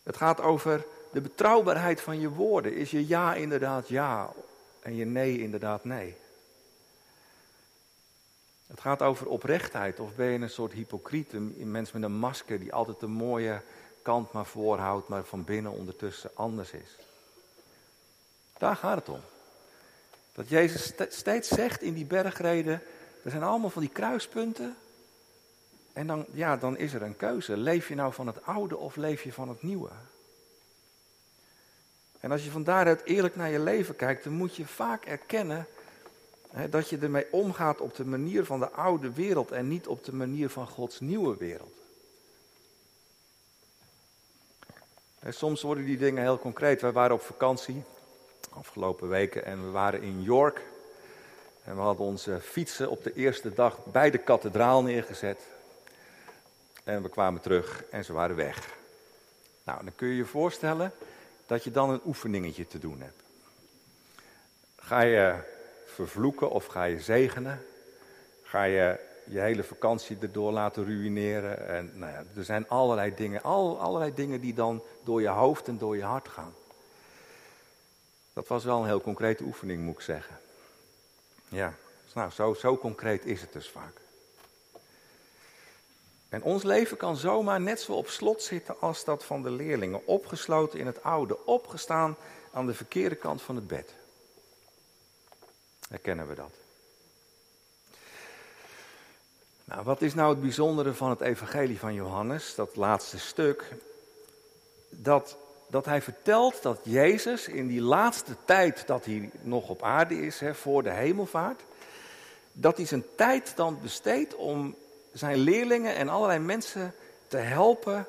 Het 0.03 0.17
gaat 0.17 0.41
over 0.41 0.85
de 1.11 1.21
betrouwbaarheid 1.21 2.01
van 2.01 2.19
je 2.19 2.29
woorden. 2.29 2.75
Is 2.75 2.91
je 2.91 3.07
ja 3.07 3.35
inderdaad 3.35 3.87
ja 3.87 4.29
en 4.79 4.95
je 4.95 5.05
nee 5.05 5.39
inderdaad 5.39 5.83
nee? 5.83 6.15
Het 8.67 8.79
gaat 8.79 9.01
over 9.01 9.27
oprechtheid. 9.27 9.99
Of 9.99 10.15
ben 10.15 10.25
je 10.25 10.39
een 10.39 10.49
soort 10.49 10.73
hypocriet, 10.73 11.33
een 11.33 11.71
mens 11.71 11.91
met 11.91 12.03
een 12.03 12.17
masker 12.17 12.59
die 12.59 12.73
altijd 12.73 12.99
de 12.99 13.07
mooie 13.07 13.61
kant 14.01 14.31
maar 14.31 14.45
voorhoudt, 14.45 15.07
maar 15.07 15.23
van 15.23 15.43
binnen 15.43 15.71
ondertussen 15.71 16.31
anders 16.33 16.71
is. 16.71 16.97
Daar 18.57 18.75
gaat 18.75 18.97
het 18.97 19.09
om. 19.09 19.21
Dat 20.35 20.49
Jezus 20.49 20.93
steeds 21.09 21.47
zegt 21.47 21.81
in 21.81 21.93
die 21.93 22.05
bergreden, 22.05 22.81
er 23.23 23.31
zijn 23.31 23.43
allemaal 23.43 23.69
van 23.69 23.81
die 23.81 23.91
kruispunten. 23.91 24.75
En 25.93 26.07
dan, 26.07 26.25
ja, 26.31 26.57
dan 26.57 26.77
is 26.77 26.93
er 26.93 27.01
een 27.01 27.17
keuze. 27.17 27.57
Leef 27.57 27.87
je 27.87 27.95
nou 27.95 28.13
van 28.13 28.27
het 28.27 28.45
oude 28.45 28.77
of 28.77 28.95
leef 28.95 29.23
je 29.23 29.33
van 29.33 29.49
het 29.49 29.63
nieuwe? 29.63 29.89
En 32.19 32.31
als 32.31 32.43
je 32.43 32.51
van 32.51 32.63
daaruit 32.63 33.03
eerlijk 33.03 33.35
naar 33.35 33.49
je 33.49 33.59
leven 33.59 33.95
kijkt, 33.95 34.23
dan 34.23 34.33
moet 34.33 34.55
je 34.55 34.65
vaak 34.65 35.05
erkennen 35.05 35.67
hè, 36.49 36.69
dat 36.69 36.89
je 36.89 36.97
ermee 36.97 37.31
omgaat 37.31 37.81
op 37.81 37.95
de 37.95 38.05
manier 38.05 38.45
van 38.45 38.59
de 38.59 38.69
oude 38.69 39.13
wereld 39.13 39.51
en 39.51 39.67
niet 39.67 39.87
op 39.87 40.03
de 40.03 40.13
manier 40.13 40.49
van 40.49 40.67
Gods 40.67 40.99
nieuwe 40.99 41.37
wereld. 41.37 41.73
Soms 45.29 45.61
worden 45.61 45.85
die 45.85 45.97
dingen 45.97 46.23
heel 46.23 46.39
concreet. 46.39 46.81
Wij 46.81 46.91
waren 46.91 47.15
op 47.15 47.21
vakantie 47.21 47.83
afgelopen 48.57 49.09
weken 49.09 49.45
en 49.45 49.65
we 49.65 49.71
waren 49.71 50.01
in 50.01 50.23
York. 50.23 50.61
En 51.63 51.75
we 51.75 51.81
hadden 51.81 52.05
onze 52.05 52.39
fietsen 52.39 52.89
op 52.89 53.03
de 53.03 53.13
eerste 53.13 53.53
dag 53.53 53.85
bij 53.85 54.11
de 54.11 54.17
kathedraal 54.17 54.83
neergezet. 54.83 55.39
En 56.83 57.01
we 57.01 57.09
kwamen 57.09 57.41
terug 57.41 57.83
en 57.89 58.05
ze 58.05 58.13
waren 58.13 58.35
weg. 58.35 58.69
Nou, 59.63 59.83
dan 59.83 59.95
kun 59.95 60.07
je 60.07 60.15
je 60.15 60.25
voorstellen 60.25 60.91
dat 61.45 61.63
je 61.63 61.71
dan 61.71 61.89
een 61.89 62.01
oefeningetje 62.05 62.67
te 62.67 62.79
doen 62.79 63.01
hebt. 63.01 63.21
Ga 64.75 65.01
je 65.01 65.35
vervloeken 65.85 66.49
of 66.49 66.65
ga 66.65 66.83
je 66.83 66.99
zegenen? 66.99 67.65
Ga 68.43 68.63
je 68.63 68.99
je 69.25 69.39
hele 69.39 69.63
vakantie 69.63 70.17
erdoor 70.21 70.51
laten 70.51 70.85
ruïneren? 70.85 71.67
En, 71.67 71.91
nou 71.93 72.11
ja, 72.11 72.23
er 72.35 72.43
zijn 72.43 72.69
allerlei 72.69 73.15
dingen, 73.15 73.43
al, 73.43 73.79
allerlei 73.79 74.13
dingen 74.13 74.41
die 74.41 74.53
dan 74.53 74.83
door 75.03 75.21
je 75.21 75.27
hoofd 75.27 75.67
en 75.67 75.77
door 75.77 75.95
je 75.95 76.03
hart 76.03 76.27
gaan. 76.27 76.53
Dat 78.35 78.47
was 78.47 78.63
wel 78.63 78.79
een 78.79 78.85
heel 78.85 79.01
concrete 79.01 79.43
oefening, 79.43 79.83
moet 79.83 79.93
ik 79.93 80.01
zeggen. 80.01 80.39
Ja, 81.47 81.73
nou, 82.13 82.31
zo, 82.31 82.53
zo 82.53 82.77
concreet 82.77 83.25
is 83.25 83.41
het 83.41 83.53
dus 83.53 83.69
vaak. 83.69 84.01
En 86.29 86.43
ons 86.43 86.63
leven 86.63 86.97
kan 86.97 87.17
zomaar 87.17 87.61
net 87.61 87.81
zo 87.81 87.91
op 87.91 88.07
slot 88.07 88.41
zitten 88.41 88.79
als 88.79 89.03
dat 89.03 89.23
van 89.23 89.41
de 89.41 89.51
leerlingen. 89.51 90.07
Opgesloten 90.07 90.79
in 90.79 90.85
het 90.85 91.03
oude, 91.03 91.45
opgestaan 91.45 92.17
aan 92.51 92.65
de 92.65 92.73
verkeerde 92.73 93.15
kant 93.15 93.41
van 93.41 93.55
het 93.55 93.67
bed. 93.67 93.93
Herkennen 95.89 96.27
we 96.27 96.35
dat? 96.35 96.53
Nou, 99.65 99.83
wat 99.83 100.01
is 100.01 100.13
nou 100.13 100.29
het 100.29 100.41
bijzondere 100.41 100.93
van 100.93 101.09
het 101.09 101.21
evangelie 101.21 101.79
van 101.79 101.93
Johannes, 101.93 102.55
dat 102.55 102.75
laatste 102.75 103.19
stuk? 103.19 103.71
Dat, 104.89 105.37
dat 105.75 105.85
hij 105.85 106.01
vertelt 106.01 106.61
dat 106.61 106.79
Jezus 106.83 107.47
in 107.47 107.67
die 107.67 107.81
laatste 107.81 108.35
tijd 108.45 108.87
dat 108.87 109.05
hij 109.05 109.29
nog 109.41 109.69
op 109.69 109.83
aarde 109.83 110.21
is, 110.21 110.39
hè, 110.39 110.53
voor 110.53 110.83
de 110.83 110.91
hemelvaart, 110.91 111.61
dat 112.51 112.77
hij 112.77 112.85
zijn 112.85 113.03
tijd 113.15 113.55
dan 113.55 113.79
besteedt 113.81 114.35
om 114.35 114.75
zijn 115.13 115.37
leerlingen 115.37 115.95
en 115.95 116.09
allerlei 116.09 116.39
mensen 116.39 116.93
te 117.27 117.37
helpen 117.37 118.07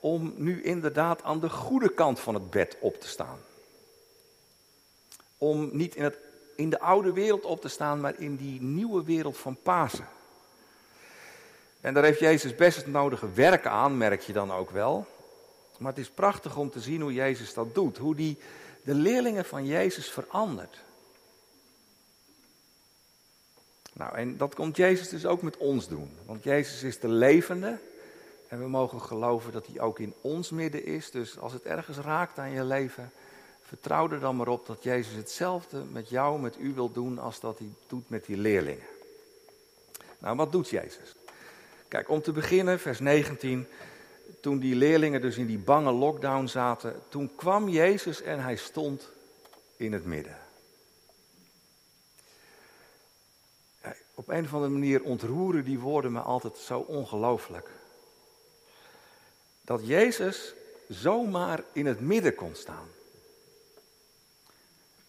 om 0.00 0.32
nu 0.36 0.62
inderdaad 0.62 1.22
aan 1.22 1.40
de 1.40 1.50
goede 1.50 1.94
kant 1.94 2.20
van 2.20 2.34
het 2.34 2.50
bed 2.50 2.76
op 2.80 3.00
te 3.00 3.08
staan. 3.08 3.38
Om 5.38 5.68
niet 5.72 5.94
in, 5.94 6.04
het, 6.04 6.18
in 6.56 6.70
de 6.70 6.80
oude 6.80 7.12
wereld 7.12 7.44
op 7.44 7.60
te 7.60 7.68
staan, 7.68 8.00
maar 8.00 8.20
in 8.20 8.36
die 8.36 8.62
nieuwe 8.62 9.04
wereld 9.04 9.36
van 9.36 9.56
Pasen. 9.62 10.08
En 11.80 11.94
daar 11.94 12.04
heeft 12.04 12.20
Jezus 12.20 12.54
best 12.54 12.76
het 12.76 12.86
nodige 12.86 13.32
werk 13.32 13.66
aan, 13.66 13.96
merk 13.96 14.20
je 14.20 14.32
dan 14.32 14.52
ook 14.52 14.70
wel. 14.70 15.06
Maar 15.78 15.92
het 15.92 16.00
is 16.00 16.10
prachtig 16.10 16.56
om 16.56 16.70
te 16.70 16.80
zien 16.80 17.00
hoe 17.00 17.12
Jezus 17.12 17.54
dat 17.54 17.74
doet. 17.74 17.98
Hoe 17.98 18.14
die 18.14 18.38
de 18.82 18.94
leerlingen 18.94 19.44
van 19.44 19.66
Jezus 19.66 20.10
verandert. 20.10 20.84
Nou, 23.92 24.16
en 24.16 24.36
dat 24.36 24.54
komt 24.54 24.76
Jezus 24.76 25.08
dus 25.08 25.26
ook 25.26 25.42
met 25.42 25.56
ons 25.56 25.88
doen. 25.88 26.10
Want 26.26 26.44
Jezus 26.44 26.82
is 26.82 26.98
de 27.00 27.08
levende. 27.08 27.78
En 28.48 28.58
we 28.58 28.68
mogen 28.68 29.00
geloven 29.00 29.52
dat 29.52 29.66
hij 29.66 29.80
ook 29.80 29.98
in 29.98 30.14
ons 30.20 30.50
midden 30.50 30.84
is. 30.84 31.10
Dus 31.10 31.38
als 31.38 31.52
het 31.52 31.62
ergens 31.62 31.98
raakt 31.98 32.38
aan 32.38 32.50
je 32.50 32.64
leven, 32.64 33.12
vertrouw 33.62 34.10
er 34.10 34.20
dan 34.20 34.36
maar 34.36 34.48
op 34.48 34.66
dat 34.66 34.82
Jezus 34.82 35.14
hetzelfde 35.14 35.84
met 35.92 36.08
jou, 36.08 36.40
met 36.40 36.56
u 36.58 36.74
wil 36.74 36.92
doen 36.92 37.18
als 37.18 37.40
dat 37.40 37.58
hij 37.58 37.68
doet 37.86 38.08
met 38.08 38.24
die 38.24 38.36
leerlingen. 38.36 38.86
Nou, 40.18 40.36
wat 40.36 40.52
doet 40.52 40.68
Jezus? 40.68 41.14
Kijk, 41.88 42.08
om 42.08 42.22
te 42.22 42.32
beginnen, 42.32 42.80
vers 42.80 43.00
19. 43.00 43.66
Toen 44.40 44.58
die 44.58 44.74
leerlingen 44.74 45.20
dus 45.20 45.36
in 45.36 45.46
die 45.46 45.58
bange 45.58 45.92
lockdown 45.92 46.46
zaten, 46.46 47.02
toen 47.08 47.34
kwam 47.36 47.68
Jezus 47.68 48.22
en 48.22 48.40
hij 48.40 48.56
stond 48.56 49.10
in 49.76 49.92
het 49.92 50.04
midden. 50.04 50.38
Op 54.14 54.28
een 54.28 54.44
of 54.44 54.54
andere 54.54 54.72
manier 54.72 55.02
ontroeren 55.02 55.64
die 55.64 55.78
woorden 55.78 56.12
me 56.12 56.20
altijd 56.20 56.56
zo 56.56 56.78
ongelooflijk. 56.78 57.68
dat 59.62 59.86
Jezus 59.86 60.54
zomaar 60.88 61.62
in 61.72 61.86
het 61.86 62.00
midden 62.00 62.34
kon 62.34 62.54
staan. 62.54 62.88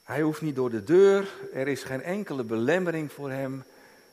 Hij 0.03 0.21
hoeft 0.21 0.41
niet 0.41 0.55
door 0.55 0.69
de 0.69 0.83
deur, 0.83 1.33
er 1.53 1.67
is 1.67 1.83
geen 1.83 2.01
enkele 2.01 2.43
belemmering 2.43 3.11
voor 3.11 3.31
hem. 3.31 3.63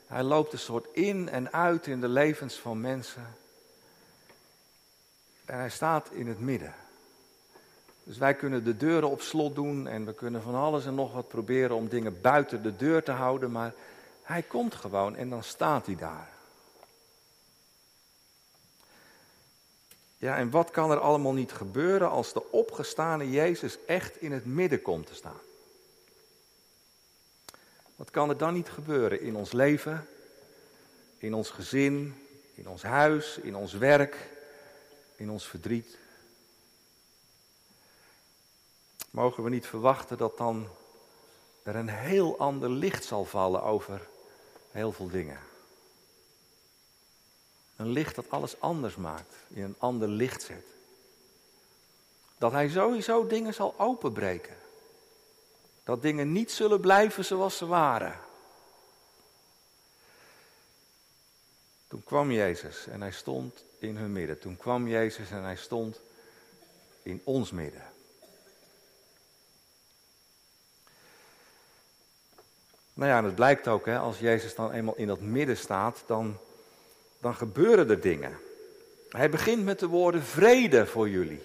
Hij 0.07 0.23
loopt 0.23 0.53
een 0.53 0.59
soort 0.59 0.87
in 0.91 1.29
en 1.29 1.53
uit 1.53 1.87
in 1.87 2.01
de 2.01 2.07
levens 2.07 2.55
van 2.55 2.81
mensen. 2.81 3.35
En 5.45 5.57
hij 5.57 5.69
staat 5.69 6.11
in 6.11 6.27
het 6.27 6.39
midden. 6.39 6.73
Dus 8.03 8.17
wij 8.17 8.35
kunnen 8.35 8.63
de 8.63 8.77
deuren 8.77 9.09
op 9.09 9.21
slot 9.21 9.55
doen 9.55 9.87
en 9.87 10.05
we 10.05 10.13
kunnen 10.13 10.41
van 10.41 10.55
alles 10.55 10.85
en 10.85 10.95
nog 10.95 11.13
wat 11.13 11.27
proberen 11.27 11.75
om 11.75 11.87
dingen 11.87 12.21
buiten 12.21 12.63
de 12.63 12.75
deur 12.75 13.03
te 13.03 13.11
houden, 13.11 13.51
maar 13.51 13.73
hij 14.21 14.41
komt 14.41 14.75
gewoon 14.75 15.15
en 15.15 15.29
dan 15.29 15.43
staat 15.43 15.85
hij 15.85 15.95
daar. 15.95 16.29
Ja, 20.17 20.37
en 20.37 20.49
wat 20.49 20.71
kan 20.71 20.91
er 20.91 20.99
allemaal 20.99 21.33
niet 21.33 21.51
gebeuren 21.51 22.09
als 22.09 22.33
de 22.33 22.51
opgestane 22.51 23.31
Jezus 23.31 23.77
echt 23.85 24.21
in 24.21 24.31
het 24.31 24.45
midden 24.45 24.81
komt 24.81 25.07
te 25.07 25.15
staan? 25.15 25.39
Wat 27.95 28.11
kan 28.11 28.29
er 28.29 28.37
dan 28.37 28.53
niet 28.53 28.69
gebeuren 28.69 29.21
in 29.21 29.35
ons 29.35 29.51
leven, 29.51 30.07
in 31.17 31.33
ons 31.33 31.49
gezin, 31.49 32.15
in 32.53 32.67
ons 32.67 32.83
huis, 32.83 33.37
in 33.37 33.55
ons 33.55 33.73
werk, 33.73 34.15
in 35.15 35.29
ons 35.29 35.47
verdriet? 35.47 35.97
Mogen 39.11 39.43
we 39.43 39.49
niet 39.49 39.67
verwachten 39.67 40.17
dat 40.17 40.37
dan 40.37 40.67
er 41.63 41.75
een 41.75 41.89
heel 41.89 42.37
ander 42.37 42.69
licht 42.69 43.05
zal 43.05 43.25
vallen 43.25 43.63
over 43.63 44.07
heel 44.71 44.91
veel 44.91 45.09
dingen? 45.09 45.39
Een 47.75 47.89
licht 47.89 48.15
dat 48.15 48.29
alles 48.29 48.59
anders 48.59 48.95
maakt, 48.95 49.35
in 49.47 49.63
een 49.63 49.75
ander 49.77 50.07
licht 50.07 50.41
zet. 50.41 50.65
Dat 52.37 52.51
hij 52.51 52.69
sowieso 52.69 53.27
dingen 53.27 53.53
zal 53.53 53.73
openbreken. 53.77 54.55
Dat 55.83 56.01
dingen 56.01 56.31
niet 56.31 56.51
zullen 56.51 56.79
blijven 56.79 57.25
zoals 57.25 57.57
ze 57.57 57.65
waren. 57.65 58.19
Toen 61.95 62.03
kwam 62.03 62.31
Jezus 62.31 62.87
en 62.87 63.01
hij 63.01 63.11
stond 63.11 63.63
in 63.79 63.97
hun 63.97 64.11
midden. 64.11 64.39
Toen 64.39 64.57
kwam 64.57 64.87
Jezus 64.87 65.31
en 65.31 65.43
hij 65.43 65.55
stond 65.55 66.01
in 67.03 67.21
ons 67.23 67.51
midden. 67.51 67.83
Nou 72.93 73.09
ja, 73.09 73.17
en 73.17 73.23
het 73.23 73.35
blijkt 73.35 73.67
ook, 73.67 73.85
hè, 73.85 73.97
als 73.97 74.19
Jezus 74.19 74.55
dan 74.55 74.71
eenmaal 74.71 74.95
in 74.95 75.07
dat 75.07 75.19
midden 75.19 75.57
staat, 75.57 76.03
dan, 76.05 76.37
dan 77.19 77.35
gebeuren 77.35 77.89
er 77.89 78.01
dingen. 78.01 78.37
Hij 79.09 79.29
begint 79.29 79.63
met 79.63 79.79
de 79.79 79.87
woorden 79.87 80.23
vrede 80.23 80.85
voor 80.85 81.09
jullie. 81.09 81.41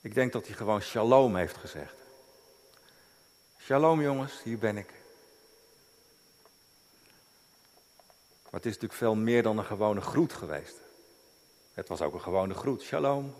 Ik 0.00 0.14
denk 0.14 0.32
dat 0.32 0.46
hij 0.46 0.56
gewoon 0.56 0.82
shalom 0.82 1.36
heeft 1.36 1.56
gezegd. 1.56 1.94
Shalom 3.58 4.02
jongens, 4.02 4.42
hier 4.42 4.58
ben 4.58 4.76
ik. 4.76 4.97
Maar 8.50 8.60
het 8.60 8.66
is 8.66 8.72
natuurlijk 8.72 9.00
veel 9.00 9.14
meer 9.14 9.42
dan 9.42 9.58
een 9.58 9.64
gewone 9.64 10.00
groet 10.00 10.32
geweest. 10.32 10.76
Het 11.74 11.88
was 11.88 12.00
ook 12.00 12.14
een 12.14 12.20
gewone 12.20 12.54
groet, 12.54 12.82
shalom. 12.82 13.34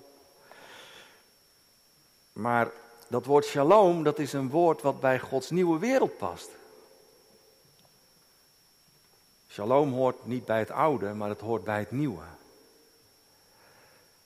Maar 2.32 2.70
dat 3.08 3.24
woord 3.24 3.44
shalom, 3.44 4.02
dat 4.02 4.18
is 4.18 4.32
een 4.32 4.50
woord 4.50 4.82
wat 4.82 5.00
bij 5.00 5.18
Gods 5.18 5.50
nieuwe 5.50 5.78
wereld 5.78 6.16
past. 6.16 6.50
Shalom 9.48 9.92
hoort 9.92 10.26
niet 10.26 10.44
bij 10.44 10.58
het 10.58 10.70
oude, 10.70 11.12
maar 11.12 11.28
het 11.28 11.40
hoort 11.40 11.64
bij 11.64 11.78
het 11.78 11.90
nieuwe. 11.90 12.24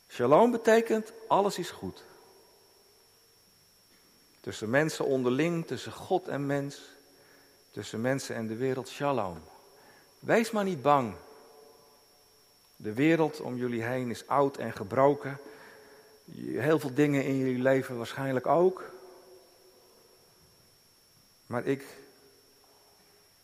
Shalom 0.09 0.51
betekent 0.51 1.13
alles 1.29 1.59
is 1.59 1.71
goed. 1.71 2.05
Tussen 4.41 4.71
mensen 4.71 5.05
onderling, 5.05 5.67
tussen 5.67 5.93
God 5.93 6.29
en 6.29 6.47
mens, 6.47 6.81
tussen 7.71 8.01
mensen 8.01 8.37
en 8.37 8.47
de 8.47 8.57
wereld, 8.57 8.89
shalom. 8.89 9.52
Wees 10.23 10.51
maar 10.51 10.65
niet 10.65 10.83
bang. 10.83 11.15
De 12.77 12.93
wereld 12.93 13.41
om 13.41 13.57
jullie 13.57 13.83
heen 13.83 14.11
is 14.11 14.27
oud 14.27 14.57
en 14.57 14.73
gebroken. 14.73 15.39
Heel 16.41 16.79
veel 16.79 16.95
dingen 16.95 17.25
in 17.25 17.39
jullie 17.39 17.63
leven 17.63 17.97
waarschijnlijk 17.97 18.47
ook. 18.47 18.91
Maar 21.47 21.67
ik, 21.67 21.85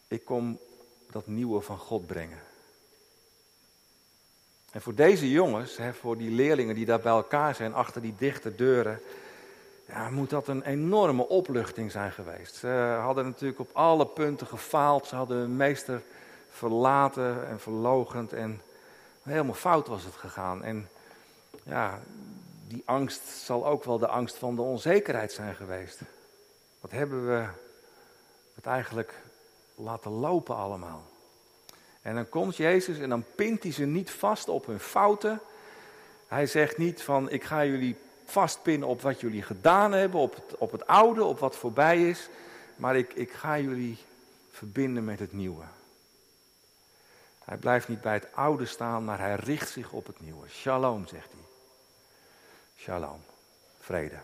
ik 0.08 0.24
kom 0.24 0.58
dat 1.10 1.26
nieuwe 1.26 1.60
van 1.60 1.78
God 1.78 2.06
brengen. 2.06 2.40
En 4.70 4.80
voor 4.80 4.94
deze 4.94 5.30
jongens, 5.30 5.76
hè, 5.76 5.94
voor 5.94 6.16
die 6.16 6.30
leerlingen 6.30 6.74
die 6.74 6.86
daar 6.86 7.00
bij 7.00 7.12
elkaar 7.12 7.54
zijn 7.54 7.74
achter 7.74 8.02
die 8.02 8.14
dichte 8.18 8.54
deuren, 8.54 9.00
ja, 9.86 10.10
moet 10.10 10.30
dat 10.30 10.48
een 10.48 10.62
enorme 10.62 11.28
opluchting 11.28 11.90
zijn 11.90 12.12
geweest. 12.12 12.54
Ze 12.54 12.98
hadden 13.00 13.24
natuurlijk 13.24 13.60
op 13.60 13.70
alle 13.72 14.06
punten 14.06 14.46
gefaald. 14.46 15.06
Ze 15.06 15.14
hadden 15.14 15.36
hun 15.36 15.56
meester 15.56 16.02
verlaten 16.58 17.48
en 17.48 17.60
verlogend 17.60 18.32
en 18.32 18.60
helemaal 19.22 19.54
fout 19.54 19.86
was 19.86 20.04
het 20.04 20.14
gegaan. 20.14 20.64
En 20.64 20.88
ja, 21.62 22.00
die 22.68 22.82
angst 22.84 23.26
zal 23.26 23.66
ook 23.66 23.84
wel 23.84 23.98
de 23.98 24.08
angst 24.08 24.36
van 24.36 24.54
de 24.54 24.62
onzekerheid 24.62 25.32
zijn 25.32 25.54
geweest. 25.54 26.00
Wat 26.80 26.90
hebben 26.90 27.26
we 27.26 27.46
het 28.54 28.66
eigenlijk 28.66 29.14
laten 29.74 30.10
lopen 30.10 30.56
allemaal? 30.56 31.02
En 32.02 32.14
dan 32.14 32.28
komt 32.28 32.56
Jezus 32.56 32.98
en 32.98 33.08
dan 33.08 33.24
pint 33.34 33.62
hij 33.62 33.72
ze 33.72 33.84
niet 33.84 34.10
vast 34.10 34.48
op 34.48 34.66
hun 34.66 34.80
fouten. 34.80 35.40
Hij 36.26 36.46
zegt 36.46 36.78
niet 36.78 37.02
van 37.02 37.30
ik 37.30 37.44
ga 37.44 37.64
jullie 37.64 37.96
vastpinnen 38.24 38.88
op 38.88 39.02
wat 39.02 39.20
jullie 39.20 39.42
gedaan 39.42 39.92
hebben, 39.92 40.20
op 40.20 40.34
het, 40.34 40.58
op 40.58 40.72
het 40.72 40.86
oude, 40.86 41.24
op 41.24 41.38
wat 41.38 41.56
voorbij 41.56 42.08
is. 42.08 42.28
Maar 42.76 42.96
ik, 42.96 43.14
ik 43.14 43.32
ga 43.32 43.58
jullie 43.58 43.98
verbinden 44.50 45.04
met 45.04 45.18
het 45.18 45.32
nieuwe. 45.32 45.64
Hij 47.48 47.56
blijft 47.56 47.88
niet 47.88 48.00
bij 48.00 48.12
het 48.12 48.32
oude 48.32 48.66
staan, 48.66 49.04
maar 49.04 49.18
hij 49.18 49.34
richt 49.34 49.70
zich 49.70 49.92
op 49.92 50.06
het 50.06 50.20
nieuwe. 50.20 50.48
Shalom, 50.48 51.06
zegt 51.06 51.32
hij. 51.32 51.40
Shalom. 52.76 53.20
Vrede. 53.78 54.20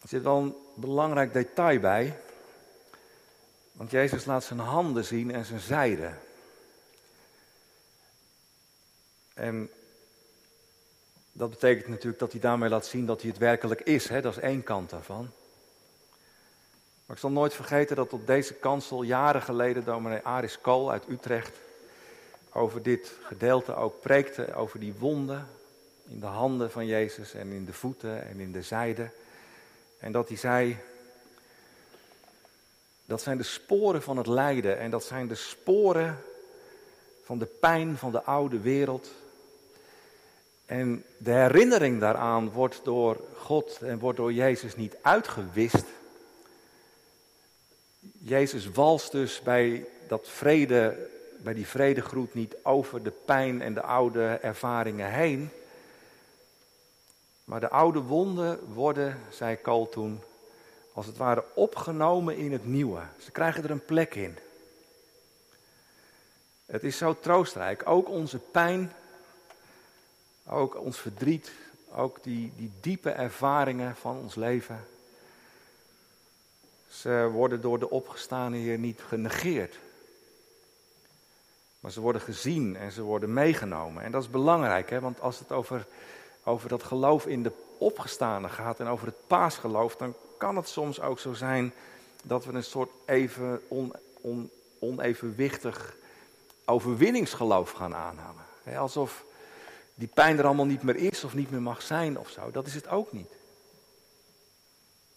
Er 0.00 0.08
zit 0.08 0.22
wel 0.22 0.36
een 0.36 0.54
belangrijk 0.74 1.32
detail 1.32 1.80
bij. 1.80 2.20
Want 3.72 3.90
Jezus 3.90 4.24
laat 4.24 4.44
zijn 4.44 4.58
handen 4.58 5.04
zien 5.04 5.30
en 5.30 5.44
zijn 5.44 5.60
zijde. 5.60 6.12
En 9.34 9.70
dat 11.32 11.50
betekent 11.50 11.88
natuurlijk 11.88 12.18
dat 12.18 12.32
hij 12.32 12.40
daarmee 12.40 12.68
laat 12.68 12.86
zien 12.86 13.06
dat 13.06 13.20
hij 13.20 13.30
het 13.30 13.38
werkelijk 13.38 13.80
is. 13.80 14.08
Hè? 14.08 14.20
Dat 14.20 14.36
is 14.36 14.42
één 14.42 14.62
kant 14.62 14.90
daarvan. 14.90 15.30
Maar 17.10 17.18
ik 17.18 17.24
zal 17.24 17.34
nooit 17.34 17.54
vergeten 17.54 17.96
dat 17.96 18.12
op 18.12 18.26
deze 18.26 18.54
kansel 18.54 19.02
jaren 19.02 19.42
geleden 19.42 19.84
dominee 19.84 20.20
Aris 20.22 20.60
Kool 20.60 20.90
uit 20.90 21.08
Utrecht 21.08 21.56
over 22.52 22.82
dit 22.82 23.12
gedeelte 23.22 23.74
ook 23.74 24.00
preekte, 24.00 24.54
over 24.54 24.80
die 24.80 24.94
wonden 24.98 25.46
in 26.08 26.20
de 26.20 26.26
handen 26.26 26.70
van 26.70 26.86
Jezus 26.86 27.34
en 27.34 27.52
in 27.52 27.64
de 27.64 27.72
voeten 27.72 28.28
en 28.28 28.40
in 28.40 28.52
de 28.52 28.62
zijde. 28.62 29.10
En 29.98 30.12
dat 30.12 30.28
hij 30.28 30.36
zei, 30.36 30.76
dat 33.04 33.22
zijn 33.22 33.36
de 33.36 33.42
sporen 33.42 34.02
van 34.02 34.16
het 34.16 34.26
lijden 34.26 34.78
en 34.78 34.90
dat 34.90 35.04
zijn 35.04 35.28
de 35.28 35.34
sporen 35.34 36.18
van 37.24 37.38
de 37.38 37.46
pijn 37.46 37.96
van 37.96 38.12
de 38.12 38.22
oude 38.22 38.60
wereld. 38.60 39.10
En 40.66 41.04
de 41.16 41.32
herinnering 41.32 42.00
daaraan 42.00 42.50
wordt 42.50 42.80
door 42.84 43.20
God 43.36 43.78
en 43.82 43.98
wordt 43.98 44.18
door 44.18 44.32
Jezus 44.32 44.76
niet 44.76 44.96
uitgewist. 45.02 45.84
Jezus 48.22 48.70
walst 48.70 49.12
dus 49.12 49.42
bij 49.42 49.86
dat 50.08 50.28
vrede 50.28 51.08
bij 51.42 51.54
die 51.54 51.66
vredegroet 51.66 52.34
niet 52.34 52.56
over 52.62 53.02
de 53.02 53.12
pijn 53.24 53.62
en 53.62 53.74
de 53.74 53.82
oude 53.82 54.38
ervaringen 54.42 55.12
heen. 55.12 55.50
Maar 57.44 57.60
de 57.60 57.70
oude 57.70 58.00
wonden 58.00 58.72
worden, 58.74 59.20
zei 59.30 59.56
Kool 59.56 59.88
toen, 59.88 60.20
als 60.92 61.06
het 61.06 61.16
ware 61.16 61.44
opgenomen 61.54 62.36
in 62.36 62.52
het 62.52 62.66
nieuwe. 62.66 63.00
Ze 63.18 63.30
krijgen 63.30 63.64
er 63.64 63.70
een 63.70 63.84
plek 63.84 64.14
in. 64.14 64.38
Het 66.66 66.84
is 66.84 66.96
zo 66.96 67.16
troostrijk. 67.20 67.88
Ook 67.88 68.08
onze 68.08 68.38
pijn, 68.38 68.92
ook 70.46 70.76
ons 70.76 70.98
verdriet, 70.98 71.52
ook 71.94 72.22
die, 72.22 72.52
die 72.56 72.72
diepe 72.80 73.10
ervaringen 73.10 73.96
van 73.96 74.16
ons 74.16 74.34
leven. 74.34 74.86
Ze 76.90 77.28
worden 77.32 77.60
door 77.60 77.78
de 77.78 77.90
opgestane 77.90 78.56
Heer 78.56 78.78
niet 78.78 79.00
genegeerd. 79.00 79.78
Maar 81.80 81.90
ze 81.90 82.00
worden 82.00 82.22
gezien 82.22 82.76
en 82.76 82.92
ze 82.92 83.02
worden 83.02 83.32
meegenomen. 83.32 84.02
En 84.02 84.10
dat 84.10 84.22
is 84.22 84.30
belangrijk, 84.30 84.90
hè? 84.90 85.00
want 85.00 85.20
als 85.20 85.38
het 85.38 85.52
over, 85.52 85.86
over 86.44 86.68
dat 86.68 86.82
geloof 86.82 87.26
in 87.26 87.42
de 87.42 87.52
opgestane 87.78 88.48
gaat 88.48 88.80
en 88.80 88.86
over 88.86 89.06
het 89.06 89.26
paasgeloof, 89.26 89.96
dan 89.96 90.14
kan 90.38 90.56
het 90.56 90.68
soms 90.68 91.00
ook 91.00 91.18
zo 91.18 91.32
zijn 91.32 91.72
dat 92.22 92.44
we 92.44 92.52
een 92.52 92.64
soort 92.64 92.90
even 93.06 93.60
on, 93.68 93.92
on, 94.20 94.50
onevenwichtig 94.78 95.96
overwinningsgeloof 96.64 97.70
gaan 97.70 97.94
aanhangen. 97.94 98.44
Alsof 98.76 99.24
die 99.94 100.08
pijn 100.14 100.38
er 100.38 100.44
allemaal 100.44 100.66
niet 100.66 100.82
meer 100.82 100.96
is 100.96 101.24
of 101.24 101.34
niet 101.34 101.50
meer 101.50 101.62
mag 101.62 101.82
zijn 101.82 102.18
of 102.18 102.28
zo. 102.28 102.50
Dat 102.50 102.66
is 102.66 102.74
het 102.74 102.88
ook 102.88 103.12
niet. 103.12 103.32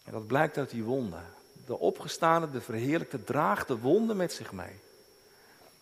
En 0.04 0.12
dat 0.12 0.28
blijkt 0.28 0.58
uit 0.58 0.70
die 0.70 0.84
wonden. 0.84 1.26
De 1.66 1.80
opgestane, 1.80 2.52
de 2.52 2.62
verheerlijkte, 2.62 3.24
draagt 3.24 3.68
de 3.68 3.78
wonden 3.78 4.18
met 4.18 4.34
zich 4.34 4.52
mee. 4.52 4.80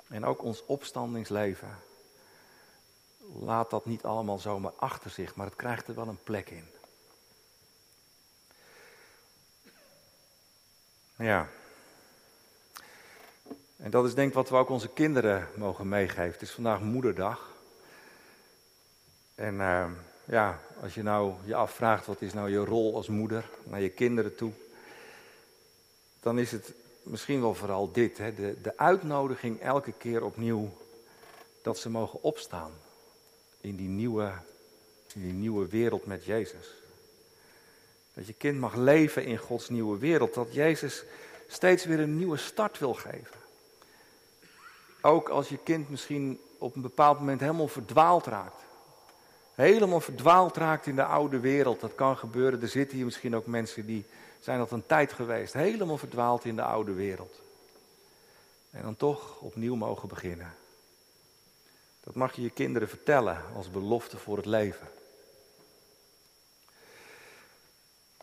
En 0.08 0.26
ook 0.26 0.44
ons 0.44 0.66
opstandingsleven 0.66 1.78
laat 3.40 3.70
dat 3.70 3.86
niet 3.86 4.04
allemaal 4.04 4.40
zomaar 4.40 4.74
achter 4.76 5.10
zich, 5.10 5.36
maar 5.36 5.46
het 5.46 5.56
krijgt 5.56 5.88
er 5.88 5.96
wel 5.96 6.08
een 6.08 6.24
plek 6.24 6.50
in. 6.50 6.66
Ja. 11.16 11.48
En 13.78 13.92
dat 13.92 14.06
is 14.06 14.14
denk 14.14 14.30
ik 14.30 14.34
wat 14.34 14.50
we 14.50 14.56
ook 14.56 14.70
onze 14.70 14.88
kinderen 14.88 15.48
mogen 15.56 15.90
meegeven. 15.90 16.32
Het 16.32 16.42
is 16.42 16.52
vandaag 16.52 16.82
moederdag. 16.82 17.50
En 19.36 19.56
uh, 19.56 19.86
ja, 20.26 20.60
als 20.82 20.94
je 20.94 21.04
nou 21.04 21.34
je 21.44 21.56
afvraagt 21.56 22.06
wat 22.06 22.22
is 22.22 22.34
nou 22.34 22.50
je 22.50 22.66
rol 22.66 22.96
als 22.96 23.08
moeder 23.08 23.50
naar 23.64 23.82
je 23.82 23.90
kinderen 23.90 24.36
toe, 24.36 24.52
dan 26.22 26.40
is 26.40 26.52
het 26.52 26.74
misschien 27.04 27.42
wel 27.42 27.54
vooral 27.54 27.92
dit, 27.92 28.18
hè, 28.18 28.34
de, 28.36 28.62
de 28.62 28.78
uitnodiging 28.78 29.60
elke 29.60 29.92
keer 29.92 30.24
opnieuw 30.24 30.70
dat 31.62 31.78
ze 31.78 31.90
mogen 31.90 32.24
opstaan 32.24 32.72
in 33.62 33.76
die, 33.76 33.90
nieuwe, 33.90 34.32
in 35.14 35.22
die 35.22 35.34
nieuwe 35.34 35.68
wereld 35.68 36.06
met 36.06 36.26
Jezus. 36.26 36.74
Dat 38.14 38.28
je 38.28 38.34
kind 38.34 38.60
mag 38.60 38.76
leven 38.76 39.26
in 39.26 39.38
Gods 39.38 39.70
nieuwe 39.70 39.98
wereld, 39.98 40.34
dat 40.34 40.54
Jezus 40.54 41.04
steeds 41.48 41.86
weer 41.86 42.00
een 42.00 42.18
nieuwe 42.18 42.38
start 42.38 42.80
wil 42.80 42.94
geven. 42.94 43.40
Ook 45.02 45.30
als 45.30 45.50
je 45.50 45.58
kind 45.58 45.90
misschien 45.90 46.40
op 46.58 46.76
een 46.76 46.82
bepaald 46.82 47.20
moment 47.20 47.40
helemaal 47.40 47.68
verdwaald 47.68 48.26
raakt 48.26 48.62
helemaal 49.62 50.02
verdwaald 50.02 50.58
raakt 50.58 50.88
in 50.88 50.96
de 50.96 51.04
oude 51.04 51.40
wereld. 51.40 51.80
Dat 51.80 51.96
kan 51.96 52.18
gebeuren. 52.18 52.62
Er 52.62 52.68
zitten 52.68 52.96
hier 52.96 53.06
misschien 53.06 53.36
ook 53.36 53.46
mensen 53.46 53.86
die 53.86 54.06
zijn 54.42 54.58
dat 54.58 54.72
een 54.72 54.86
tijd 54.86 55.14
geweest. 55.14 55.54
Helemaal 55.54 55.98
verdwaald 55.98 56.46
in 56.46 56.56
de 56.56 56.62
oude 56.62 56.94
wereld. 56.94 57.40
En 58.72 58.82
dan 58.82 58.96
toch 58.96 59.40
opnieuw 59.40 59.76
mogen 59.76 60.08
beginnen. 60.08 60.54
Dat 62.04 62.16
mag 62.16 62.36
je 62.36 62.42
je 62.42 62.50
kinderen 62.50 62.90
vertellen 62.90 63.42
als 63.56 63.72
belofte 63.72 64.18
voor 64.18 64.38
het 64.38 64.46
leven. 64.46 64.88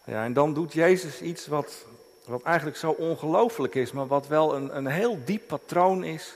Ja, 0.05 0.25
en 0.25 0.33
dan 0.33 0.55
doet 0.55 0.73
Jezus 0.73 1.21
iets 1.21 1.47
wat, 1.47 1.85
wat 2.25 2.43
eigenlijk 2.43 2.77
zo 2.77 2.91
ongelooflijk 2.91 3.75
is, 3.75 3.93
maar 3.93 4.07
wat 4.07 4.27
wel 4.27 4.55
een, 4.55 4.77
een 4.77 4.87
heel 4.87 5.25
diep 5.25 5.47
patroon 5.47 6.05
is 6.05 6.35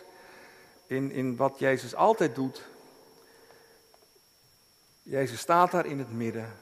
in, 0.87 1.11
in 1.11 1.37
wat 1.37 1.59
Jezus 1.59 1.95
altijd 1.95 2.35
doet 2.35 2.71
Jezus 5.03 5.41
staat 5.41 5.71
daar 5.71 5.87
in 5.87 5.99
het 5.99 6.13
midden 6.13 6.53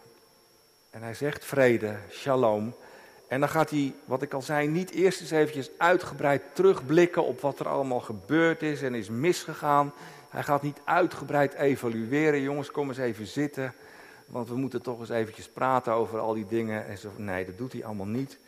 en 0.91 1.03
hij 1.03 1.15
zegt 1.15 1.45
vrede, 1.45 1.99
shalom. 2.11 2.75
En 3.31 3.41
dan 3.41 3.49
gaat 3.49 3.71
hij, 3.71 3.95
wat 4.05 4.23
ik 4.23 4.35
al 4.35 4.43
zei, 4.43 4.69
niet 4.69 4.91
eerst 4.91 5.21
eens 5.21 5.31
eventjes 5.31 5.71
uitgebreid 5.77 6.43
terugblikken 6.53 7.25
op 7.25 7.41
wat 7.41 7.59
er 7.59 7.69
allemaal 7.69 8.01
gebeurd 8.01 8.63
is 8.63 8.83
en 8.83 8.95
is 8.95 9.09
misgegaan. 9.09 9.93
Hij 10.29 10.43
gaat 10.43 10.63
niet 10.63 10.81
uitgebreid 10.85 11.55
evalueren. 11.55 12.41
Jongens, 12.41 12.71
kom 12.71 12.89
eens 12.89 12.99
even 12.99 13.27
zitten, 13.27 13.75
want 14.27 14.49
we 14.49 14.57
moeten 14.57 14.83
toch 14.83 15.01
eens 15.01 15.09
eventjes 15.09 15.49
praten 15.49 15.93
over 15.93 16.19
al 16.19 16.35
die 16.35 16.47
dingen. 16.47 16.87
En 16.87 16.99
zo, 16.99 17.11
nee, 17.17 17.45
dat 17.45 17.59
doet 17.59 17.73
hij 17.73 17.85
allemaal 17.85 18.07
niet. 18.07 18.39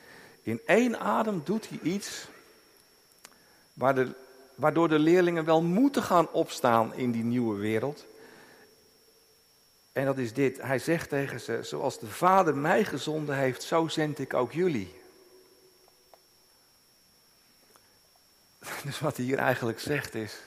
In 0.42 0.60
één 0.66 1.00
adem 1.00 1.42
doet 1.44 1.68
hij 1.68 1.78
iets 1.82 2.28
waardoor 4.54 4.88
de 4.88 4.98
leerlingen 4.98 5.44
wel 5.44 5.62
moeten 5.62 6.02
gaan 6.02 6.30
opstaan 6.30 6.94
in 6.94 7.10
die 7.10 7.24
nieuwe 7.24 7.56
wereld. 7.56 8.04
En 9.92 10.04
dat 10.04 10.18
is 10.18 10.32
dit. 10.32 10.62
Hij 10.62 10.78
zegt 10.78 11.08
tegen 11.08 11.40
ze, 11.40 11.58
zoals 11.62 11.98
de 11.98 12.06
Vader 12.06 12.56
mij 12.56 12.84
gezonden 12.84 13.36
heeft, 13.36 13.62
zo 13.62 13.88
zend 13.88 14.18
ik 14.18 14.34
ook 14.34 14.52
jullie. 14.52 15.00
Dus 18.84 19.00
wat 19.00 19.16
hij 19.16 19.26
hier 19.26 19.38
eigenlijk 19.38 19.80
zegt 19.80 20.14
is, 20.14 20.38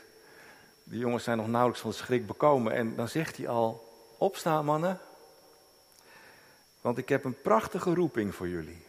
de 0.83 0.97
jongens 0.97 1.23
zijn 1.23 1.37
nog 1.37 1.47
nauwelijks 1.47 1.81
van 1.81 1.89
de 1.89 1.95
schrik 1.95 2.27
bekomen 2.27 2.73
en 2.73 2.95
dan 2.95 3.07
zegt 3.07 3.37
hij 3.37 3.47
al, 3.47 3.93
opstaan 4.17 4.65
mannen, 4.65 4.99
want 6.81 6.97
ik 6.97 7.09
heb 7.09 7.23
een 7.23 7.41
prachtige 7.41 7.93
roeping 7.93 8.35
voor 8.35 8.47
jullie. 8.47 8.83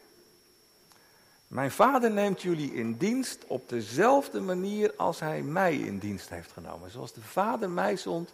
Mijn 1.49 1.71
vader 1.71 2.11
neemt 2.11 2.43
jullie 2.43 2.75
in 2.75 2.97
dienst 2.97 3.45
op 3.47 3.69
dezelfde 3.69 4.41
manier 4.41 4.93
als 4.97 5.21
hij 5.21 5.43
mij 5.43 5.77
in 5.77 5.99
dienst 5.99 6.29
heeft 6.29 6.53
genomen. 6.53 6.91
Zoals 6.91 7.13
de 7.13 7.23
vader 7.23 7.71
mij 7.71 7.97
zond, 7.97 8.33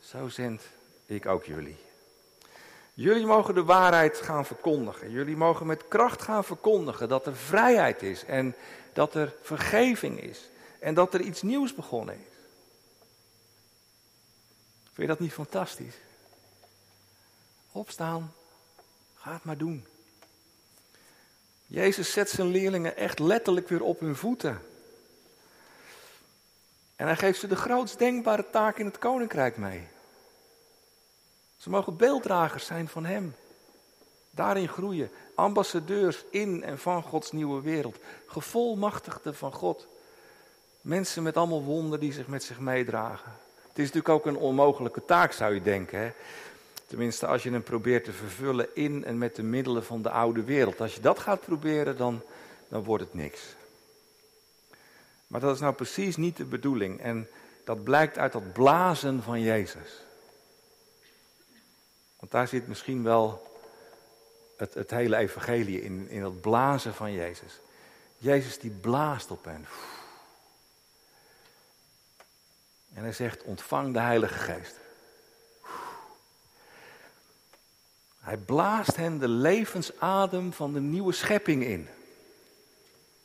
zo 0.00 0.28
zendt 0.28 0.62
ik 1.06 1.26
ook 1.26 1.44
jullie. 1.44 1.76
Jullie 2.94 3.26
mogen 3.26 3.54
de 3.54 3.64
waarheid 3.64 4.16
gaan 4.16 4.46
verkondigen. 4.46 5.10
Jullie 5.10 5.36
mogen 5.36 5.66
met 5.66 5.88
kracht 5.88 6.22
gaan 6.22 6.44
verkondigen 6.44 7.08
dat 7.08 7.26
er 7.26 7.36
vrijheid 7.36 8.02
is 8.02 8.24
en 8.24 8.54
dat 8.92 9.14
er 9.14 9.34
vergeving 9.42 10.20
is 10.20 10.48
en 10.78 10.94
dat 10.94 11.14
er 11.14 11.20
iets 11.20 11.42
nieuws 11.42 11.74
begonnen 11.74 12.14
is. 12.14 12.34
Vind 14.82 14.96
je 14.96 15.06
dat 15.06 15.20
niet 15.20 15.32
fantastisch? 15.32 15.94
Opstaan, 17.72 18.32
ga 19.14 19.32
het 19.32 19.44
maar 19.44 19.58
doen. 19.58 19.86
Jezus 21.66 22.12
zet 22.12 22.30
zijn 22.30 22.48
leerlingen 22.48 22.96
echt 22.96 23.18
letterlijk 23.18 23.68
weer 23.68 23.82
op 23.82 24.00
hun 24.00 24.16
voeten. 24.16 24.62
En 26.96 27.06
hij 27.06 27.16
geeft 27.16 27.40
ze 27.40 27.46
de 27.46 27.56
grootst 27.56 27.98
denkbare 27.98 28.50
taak 28.50 28.78
in 28.78 28.86
het 28.86 28.98
koninkrijk 28.98 29.56
mee. 29.56 29.86
Ze 31.56 31.70
mogen 31.70 31.96
beelddragers 31.96 32.66
zijn 32.66 32.88
van 32.88 33.04
Hem. 33.04 33.34
Daarin 34.30 34.68
groeien. 34.68 35.10
Ambassadeurs 35.34 36.24
in 36.30 36.62
en 36.62 36.78
van 36.78 37.02
Gods 37.02 37.32
nieuwe 37.32 37.62
wereld. 37.62 37.98
Gevolmachtigden 38.26 39.34
van 39.34 39.52
God. 39.52 39.86
Mensen 40.80 41.22
met 41.22 41.36
allemaal 41.36 41.62
wonden 41.62 42.00
die 42.00 42.12
zich 42.12 42.26
met 42.26 42.42
zich 42.42 42.58
meedragen. 42.58 43.32
Het 43.68 43.78
is 43.78 43.92
natuurlijk 43.92 44.08
ook 44.08 44.26
een 44.26 44.40
onmogelijke 44.40 45.04
taak, 45.04 45.32
zou 45.32 45.54
je 45.54 45.62
denken. 45.62 46.14
Tenminste, 46.86 47.26
als 47.26 47.42
je 47.42 47.50
hem 47.50 47.62
probeert 47.62 48.04
te 48.04 48.12
vervullen 48.12 48.68
in 48.74 49.04
en 49.04 49.18
met 49.18 49.36
de 49.36 49.42
middelen 49.42 49.84
van 49.84 50.02
de 50.02 50.10
oude 50.10 50.44
wereld. 50.44 50.80
Als 50.80 50.94
je 50.94 51.00
dat 51.00 51.18
gaat 51.18 51.40
proberen, 51.40 51.96
dan, 51.96 52.22
dan 52.68 52.84
wordt 52.84 53.04
het 53.04 53.14
niks. 53.14 53.40
Maar 55.26 55.40
dat 55.40 55.54
is 55.54 55.60
nou 55.60 55.74
precies 55.74 56.16
niet 56.16 56.36
de 56.36 56.44
bedoeling. 56.44 57.00
En 57.00 57.28
dat 57.64 57.84
blijkt 57.84 58.18
uit 58.18 58.32
dat 58.32 58.52
blazen 58.52 59.22
van 59.22 59.40
Jezus. 59.40 60.05
Want 62.18 62.32
daar 62.32 62.48
zit 62.48 62.66
misschien 62.68 63.02
wel 63.02 63.52
het, 64.56 64.74
het 64.74 64.90
hele 64.90 65.16
evangelie 65.16 65.82
in, 65.82 66.08
in 66.08 66.22
het 66.22 66.40
blazen 66.40 66.94
van 66.94 67.12
Jezus. 67.12 67.60
Jezus 68.18 68.58
die 68.58 68.70
blaast 68.70 69.30
op 69.30 69.44
hen. 69.44 69.66
En 72.92 73.02
hij 73.02 73.12
zegt, 73.12 73.42
ontvang 73.42 73.92
de 73.92 74.00
Heilige 74.00 74.38
Geest. 74.38 74.74
Hij 78.18 78.36
blaast 78.36 78.96
hen 78.96 79.18
de 79.18 79.28
levensadem 79.28 80.52
van 80.52 80.72
de 80.72 80.80
nieuwe 80.80 81.12
schepping 81.12 81.64
in. 81.64 81.88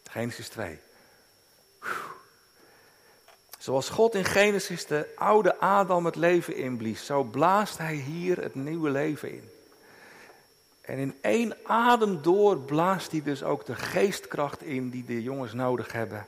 Genesis 0.03 0.49
2. 0.49 0.79
Zoals 3.61 3.89
God 3.89 4.15
in 4.15 4.25
Genesis 4.25 4.85
de 4.85 5.07
oude 5.15 5.59
Adam 5.59 6.05
het 6.05 6.15
leven 6.15 6.55
inblies, 6.55 7.05
zo 7.05 7.23
blaast 7.23 7.77
hij 7.77 7.95
hier 7.95 8.41
het 8.41 8.55
nieuwe 8.55 8.89
leven 8.89 9.31
in. 9.31 9.49
En 10.81 10.97
in 10.97 11.17
één 11.21 11.57
adem 11.63 12.21
door 12.21 12.57
blaast 12.57 13.11
hij 13.11 13.21
dus 13.21 13.43
ook 13.43 13.65
de 13.65 13.75
geestkracht 13.75 14.61
in 14.61 14.89
die 14.89 15.05
de 15.05 15.23
jongens 15.23 15.53
nodig 15.53 15.91
hebben 15.91 16.27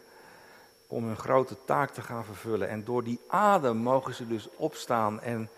om 0.87 1.05
hun 1.05 1.17
grote 1.17 1.57
taak 1.65 1.91
te 1.91 2.01
gaan 2.01 2.25
vervullen. 2.25 2.69
En 2.69 2.83
door 2.83 3.03
die 3.03 3.19
adem 3.27 3.77
mogen 3.77 4.13
ze 4.13 4.27
dus 4.27 4.47
opstaan 4.55 5.21
en, 5.21 5.49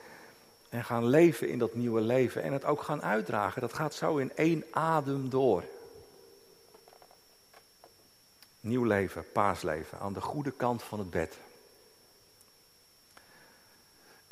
en 0.70 0.84
gaan 0.84 1.06
leven 1.06 1.50
in 1.50 1.60
dat 1.60 1.76
nieuwe 1.76 2.02
leven 2.02 2.44
en 2.44 2.54
het 2.54 2.66
ook 2.66 2.82
gaan 2.82 3.04
uitdragen. 3.04 3.62
Dat 3.62 3.74
gaat 3.74 3.94
zo 3.94 4.18
in 4.18 4.36
één 4.36 4.64
adem 4.72 5.30
door. 5.30 5.64
Nieuw 8.60 8.84
leven, 8.84 9.26
paasleven, 9.34 10.00
aan 10.00 10.14
de 10.14 10.22
goede 10.22 10.52
kant 10.52 10.84
van 10.84 11.00
het 11.00 11.10
bed. 11.10 11.38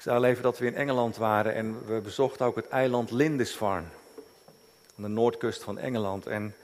Ik 0.04 0.10
zou 0.10 0.24
even 0.24 0.44
dat 0.44 0.58
we 0.58 0.66
in 0.66 0.76
Engeland 0.76 1.18
waren 1.18 1.54
en 1.54 1.86
we 1.86 2.02
bezochten 2.02 2.46
ook 2.46 2.56
het 2.56 2.68
eiland 2.68 3.12
Lindisfarne. 3.12 3.88
Aan 4.98 5.04
de 5.04 5.08
noordkust 5.08 5.64
van 5.64 5.78
Engeland. 5.78 6.26
En 6.28 6.56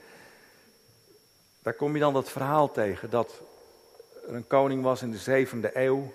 daar 1.62 1.72
kom 1.72 1.94
je 1.94 2.00
dan 2.00 2.12
dat 2.12 2.30
verhaal 2.30 2.72
tegen 2.72 3.10
dat 3.10 3.40
er 4.28 4.34
een 4.34 4.46
koning 4.46 4.82
was 4.82 5.02
in 5.02 5.10
de 5.10 5.18
zevende 5.18 5.70
eeuw. 5.74 6.12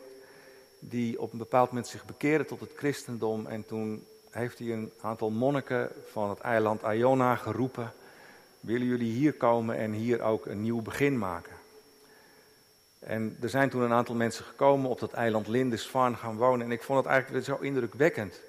Die 0.80 1.22
op 1.22 1.32
een 1.32 1.38
bepaald 1.38 1.70
moment 1.70 1.88
zich 1.88 2.06
bekeerde 2.06 2.46
tot 2.46 2.60
het 2.60 2.72
christendom. 2.76 3.48
En 3.48 3.66
toen 3.66 4.06
heeft 4.30 4.60
hij 4.60 4.68
een 4.68 4.92
aantal 5.02 5.30
monniken 5.30 5.92
van 6.12 6.30
het 6.30 6.40
eiland 6.40 6.82
Iona 6.82 7.36
geroepen. 7.36 7.94
Willen 8.60 8.88
jullie 8.88 9.12
hier 9.12 9.34
komen 9.34 9.78
en 9.78 9.92
hier 9.92 10.22
ook 10.22 10.46
een 10.46 10.62
nieuw 10.62 10.82
begin 10.82 11.18
maken? 11.18 11.65
En 13.06 13.38
er 13.42 13.50
zijn 13.50 13.70
toen 13.70 13.82
een 13.82 13.94
aantal 13.94 14.16
mensen 14.16 14.46
gekomen 14.46 14.90
op 14.90 15.00
dat 15.00 15.14
eiland 15.14 15.48
Lindisfarne 15.48 16.16
gaan 16.16 16.38
wonen. 16.38 16.66
En 16.66 16.72
ik 16.72 16.84
vond 16.84 17.00
het 17.00 17.08
eigenlijk 17.08 17.46
zo 17.46 17.58
indrukwekkend. 17.62 18.40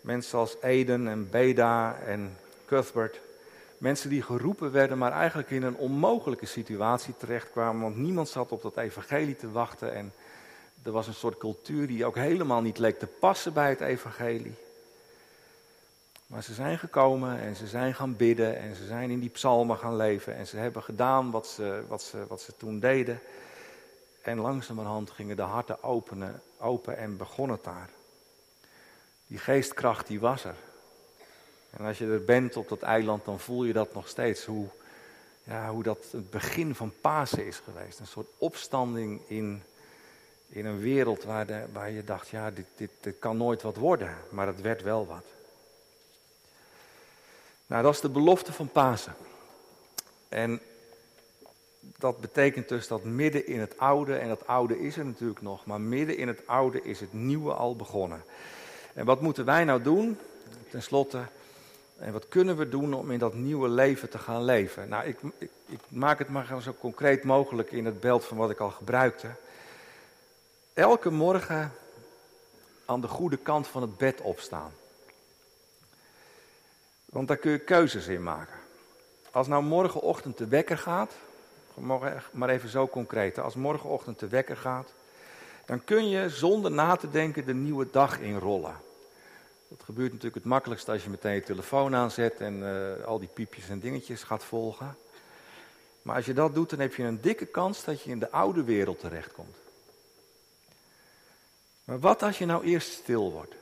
Mensen 0.00 0.38
als 0.38 0.56
Eden 0.62 1.08
en 1.08 1.30
Beda 1.30 1.98
en 2.06 2.36
Cuthbert. 2.66 3.20
Mensen 3.78 4.10
die 4.10 4.22
geroepen 4.22 4.72
werden, 4.72 4.98
maar 4.98 5.12
eigenlijk 5.12 5.50
in 5.50 5.62
een 5.62 5.76
onmogelijke 5.76 6.46
situatie 6.46 7.14
terechtkwamen. 7.16 7.82
Want 7.82 7.96
niemand 7.96 8.28
zat 8.28 8.52
op 8.52 8.62
dat 8.62 8.76
evangelie 8.76 9.36
te 9.36 9.50
wachten. 9.50 9.94
En 9.94 10.12
er 10.82 10.92
was 10.92 11.06
een 11.06 11.14
soort 11.14 11.38
cultuur 11.38 11.86
die 11.86 12.04
ook 12.04 12.16
helemaal 12.16 12.60
niet 12.60 12.78
leek 12.78 12.98
te 12.98 13.06
passen 13.06 13.52
bij 13.52 13.68
het 13.68 13.80
evangelie. 13.80 14.54
Maar 16.26 16.42
ze 16.42 16.54
zijn 16.54 16.78
gekomen 16.78 17.40
en 17.40 17.56
ze 17.56 17.66
zijn 17.66 17.94
gaan 17.94 18.16
bidden 18.16 18.58
en 18.58 18.74
ze 18.74 18.86
zijn 18.86 19.10
in 19.10 19.20
die 19.20 19.28
psalmen 19.28 19.76
gaan 19.76 19.96
leven. 19.96 20.36
En 20.36 20.46
ze 20.46 20.56
hebben 20.56 20.82
gedaan 20.82 21.30
wat 21.30 21.46
ze, 21.46 21.82
wat 21.88 22.02
ze, 22.02 22.24
wat 22.28 22.40
ze 22.40 22.52
toen 22.56 22.80
deden. 22.80 23.20
En 24.28 24.38
langzamerhand 24.38 25.10
gingen 25.10 25.36
de 25.36 25.42
harten 25.42 25.82
openen, 25.82 26.42
open 26.58 26.96
en 26.96 27.16
begon 27.16 27.50
het 27.50 27.64
daar. 27.64 27.90
Die 29.26 29.38
geestkracht 29.38 30.06
die 30.06 30.20
was 30.20 30.44
er. 30.44 30.56
En 31.70 31.84
als 31.84 31.98
je 31.98 32.06
er 32.06 32.24
bent 32.24 32.56
op 32.56 32.68
dat 32.68 32.82
eiland, 32.82 33.24
dan 33.24 33.40
voel 33.40 33.64
je 33.64 33.72
dat 33.72 33.94
nog 33.94 34.08
steeds. 34.08 34.44
Hoe, 34.44 34.66
ja, 35.44 35.70
hoe 35.70 35.82
dat 35.82 36.06
het 36.10 36.30
begin 36.30 36.74
van 36.74 36.92
Pasen 37.00 37.46
is 37.46 37.56
geweest. 37.56 37.98
Een 37.98 38.06
soort 38.06 38.28
opstanding 38.38 39.20
in, 39.26 39.62
in 40.48 40.66
een 40.66 40.78
wereld 40.78 41.24
waar, 41.24 41.46
de, 41.46 41.64
waar 41.72 41.90
je 41.90 42.04
dacht, 42.04 42.28
ja, 42.28 42.50
dit, 42.50 42.66
dit, 42.76 42.90
dit 43.00 43.18
kan 43.18 43.36
nooit 43.36 43.62
wat 43.62 43.76
worden. 43.76 44.16
Maar 44.30 44.46
het 44.46 44.60
werd 44.60 44.82
wel 44.82 45.06
wat. 45.06 45.24
Nou, 47.66 47.82
dat 47.82 47.94
is 47.94 48.00
de 48.00 48.08
belofte 48.08 48.52
van 48.52 48.68
Pasen. 48.68 49.14
En 50.28 50.60
dat 51.80 52.20
betekent 52.20 52.68
dus 52.68 52.88
dat 52.88 53.04
midden 53.04 53.46
in 53.46 53.60
het 53.60 53.78
oude, 53.78 54.16
en 54.16 54.28
dat 54.28 54.46
oude 54.46 54.80
is 54.80 54.96
er 54.96 55.04
natuurlijk 55.04 55.40
nog, 55.40 55.66
maar 55.66 55.80
midden 55.80 56.16
in 56.16 56.28
het 56.28 56.46
oude 56.46 56.82
is 56.82 57.00
het 57.00 57.12
nieuwe 57.12 57.52
al 57.52 57.76
begonnen. 57.76 58.22
En 58.94 59.04
wat 59.04 59.20
moeten 59.20 59.44
wij 59.44 59.64
nou 59.64 59.82
doen? 59.82 60.18
Ten 60.70 60.82
slotte, 60.82 61.22
en 61.98 62.12
wat 62.12 62.28
kunnen 62.28 62.56
we 62.56 62.68
doen 62.68 62.94
om 62.94 63.10
in 63.10 63.18
dat 63.18 63.34
nieuwe 63.34 63.68
leven 63.68 64.10
te 64.10 64.18
gaan 64.18 64.44
leven? 64.44 64.88
Nou, 64.88 65.06
ik, 65.06 65.18
ik, 65.38 65.50
ik 65.66 65.80
maak 65.88 66.18
het 66.18 66.28
maar 66.28 66.62
zo 66.62 66.74
concreet 66.80 67.24
mogelijk 67.24 67.72
in 67.72 67.84
het 67.84 68.00
beeld 68.00 68.24
van 68.24 68.36
wat 68.36 68.50
ik 68.50 68.58
al 68.58 68.70
gebruikte. 68.70 69.28
Elke 70.74 71.10
morgen 71.10 71.72
aan 72.84 73.00
de 73.00 73.08
goede 73.08 73.36
kant 73.36 73.66
van 73.66 73.82
het 73.82 73.96
bed 73.96 74.20
opstaan. 74.20 74.72
Want 77.04 77.28
daar 77.28 77.36
kun 77.36 77.50
je 77.50 77.58
keuzes 77.58 78.06
in 78.06 78.22
maken. 78.22 78.58
Als 79.30 79.46
nou 79.46 79.62
morgenochtend 79.62 80.38
de 80.38 80.46
wekker 80.46 80.78
gaat, 80.78 81.12
maar 82.32 82.48
even 82.48 82.68
zo 82.68 82.88
concreet. 82.88 83.38
Als 83.38 83.54
morgenochtend 83.54 84.18
de 84.18 84.28
wekker 84.28 84.56
gaat, 84.56 84.92
dan 85.66 85.84
kun 85.84 86.08
je 86.08 86.28
zonder 86.28 86.70
na 86.70 86.96
te 86.96 87.10
denken 87.10 87.46
de 87.46 87.54
nieuwe 87.54 87.88
dag 87.90 88.18
inrollen. 88.20 88.76
Dat 89.68 89.82
gebeurt 89.84 90.08
natuurlijk 90.08 90.34
het 90.34 90.44
makkelijkst 90.44 90.88
als 90.88 91.04
je 91.04 91.10
meteen 91.10 91.34
je 91.34 91.42
telefoon 91.42 91.94
aanzet 91.94 92.40
en 92.40 92.58
uh, 92.58 93.04
al 93.04 93.18
die 93.18 93.28
piepjes 93.28 93.68
en 93.68 93.80
dingetjes 93.80 94.22
gaat 94.22 94.44
volgen. 94.44 94.96
Maar 96.02 96.16
als 96.16 96.26
je 96.26 96.32
dat 96.32 96.54
doet, 96.54 96.70
dan 96.70 96.78
heb 96.78 96.94
je 96.94 97.02
een 97.02 97.20
dikke 97.20 97.46
kans 97.46 97.84
dat 97.84 98.02
je 98.02 98.10
in 98.10 98.18
de 98.18 98.30
oude 98.30 98.64
wereld 98.64 99.00
terechtkomt. 99.00 99.56
Maar 101.84 101.98
wat 101.98 102.22
als 102.22 102.38
je 102.38 102.46
nou 102.46 102.64
eerst 102.64 102.92
stil 102.92 103.32
wordt? 103.32 103.54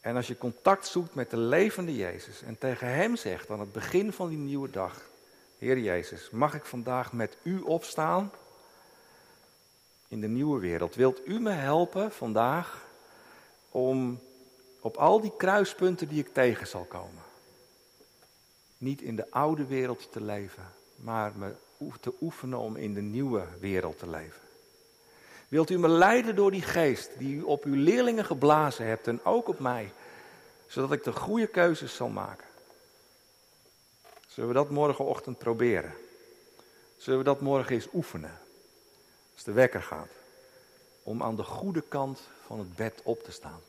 En 0.00 0.16
als 0.16 0.26
je 0.26 0.38
contact 0.38 0.86
zoekt 0.86 1.14
met 1.14 1.30
de 1.30 1.36
levende 1.36 1.96
Jezus 1.96 2.42
en 2.42 2.58
tegen 2.58 2.88
Hem 2.88 3.16
zegt 3.16 3.50
aan 3.50 3.60
het 3.60 3.72
begin 3.72 4.12
van 4.12 4.28
die 4.28 4.38
nieuwe 4.38 4.70
dag: 4.70 5.00
Heer 5.58 5.78
Jezus, 5.78 6.30
mag 6.30 6.54
ik 6.54 6.64
vandaag 6.64 7.12
met 7.12 7.36
U 7.42 7.60
opstaan 7.60 8.30
in 10.08 10.20
de 10.20 10.28
nieuwe 10.28 10.60
wereld? 10.60 10.94
Wilt 10.94 11.26
U 11.28 11.40
me 11.40 11.50
helpen 11.50 12.12
vandaag 12.12 12.86
om 13.70 14.20
op 14.80 14.96
al 14.96 15.20
die 15.20 15.32
kruispunten 15.36 16.08
die 16.08 16.18
ik 16.18 16.34
tegen 16.34 16.66
zal 16.66 16.84
komen, 16.84 17.22
niet 18.78 19.00
in 19.00 19.16
de 19.16 19.30
oude 19.30 19.66
wereld 19.66 20.12
te 20.12 20.22
leven, 20.22 20.72
maar 20.96 21.32
me 21.36 21.54
te 22.00 22.12
oefenen 22.20 22.58
om 22.58 22.76
in 22.76 22.94
de 22.94 23.00
nieuwe 23.00 23.46
wereld 23.60 23.98
te 23.98 24.08
leven? 24.08 24.40
Wilt 25.48 25.70
u 25.70 25.78
me 25.78 25.88
leiden 25.88 26.36
door 26.36 26.50
die 26.50 26.62
geest 26.62 27.18
die 27.18 27.36
u 27.36 27.42
op 27.42 27.64
uw 27.64 27.74
leerlingen 27.74 28.24
geblazen 28.24 28.86
hebt 28.86 29.06
en 29.06 29.24
ook 29.24 29.48
op 29.48 29.58
mij, 29.58 29.92
zodat 30.66 30.92
ik 30.92 31.04
de 31.04 31.12
goede 31.12 31.46
keuzes 31.46 31.94
zal 31.94 32.08
maken? 32.08 32.45
Zullen 34.36 34.50
we 34.50 34.56
dat 34.56 34.70
morgenochtend 34.70 35.38
proberen? 35.38 35.94
Zullen 36.96 37.18
we 37.18 37.24
dat 37.24 37.40
morgen 37.40 37.74
eens 37.74 37.88
oefenen? 37.94 38.38
Als 39.34 39.44
de 39.44 39.52
wekker 39.52 39.82
gaat. 39.82 40.08
Om 41.02 41.22
aan 41.22 41.36
de 41.36 41.42
goede 41.42 41.82
kant 41.88 42.20
van 42.46 42.58
het 42.58 42.74
bed 42.74 43.00
op 43.02 43.22
te 43.22 43.32
staan. 43.32 43.60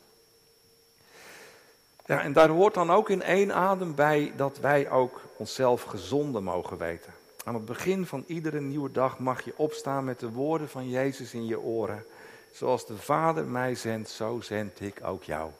Ja, 2.06 2.21
en 2.21 2.34
daar 2.34 2.49
hoort 2.49 2.73
dan 2.73 2.91
ook 2.91 3.10
in 3.10 3.21
één 3.21 3.53
adem 3.53 3.95
bij 3.95 4.34
dat 4.36 4.58
wij 4.58 4.89
ook 4.89 5.21
onszelf 5.38 5.84
gezonde 5.84 6.39
mogen 6.39 6.77
weten. 6.77 7.13
Aan 7.43 7.53
het 7.53 7.65
begin 7.65 8.06
van 8.06 8.23
iedere 8.27 8.62
nieuwe 8.62 8.91
dag 8.91 9.19
mag 9.19 9.41
je 9.41 9.53
opstaan 9.58 10.03
met 10.03 10.19
de 10.19 10.32
woorden 10.32 10.69
van 10.69 10.89
Jezus 10.89 11.34
in 11.34 11.45
je 11.45 11.60
oren. 11.60 12.06
Zoals 12.51 12.86
de 12.86 12.97
Vader 12.97 13.45
mij 13.45 13.75
zendt, 13.75 14.10
zo 14.10 14.41
zend 14.41 14.82
ik 14.82 14.99
ook 15.03 15.23
jou. 15.23 15.51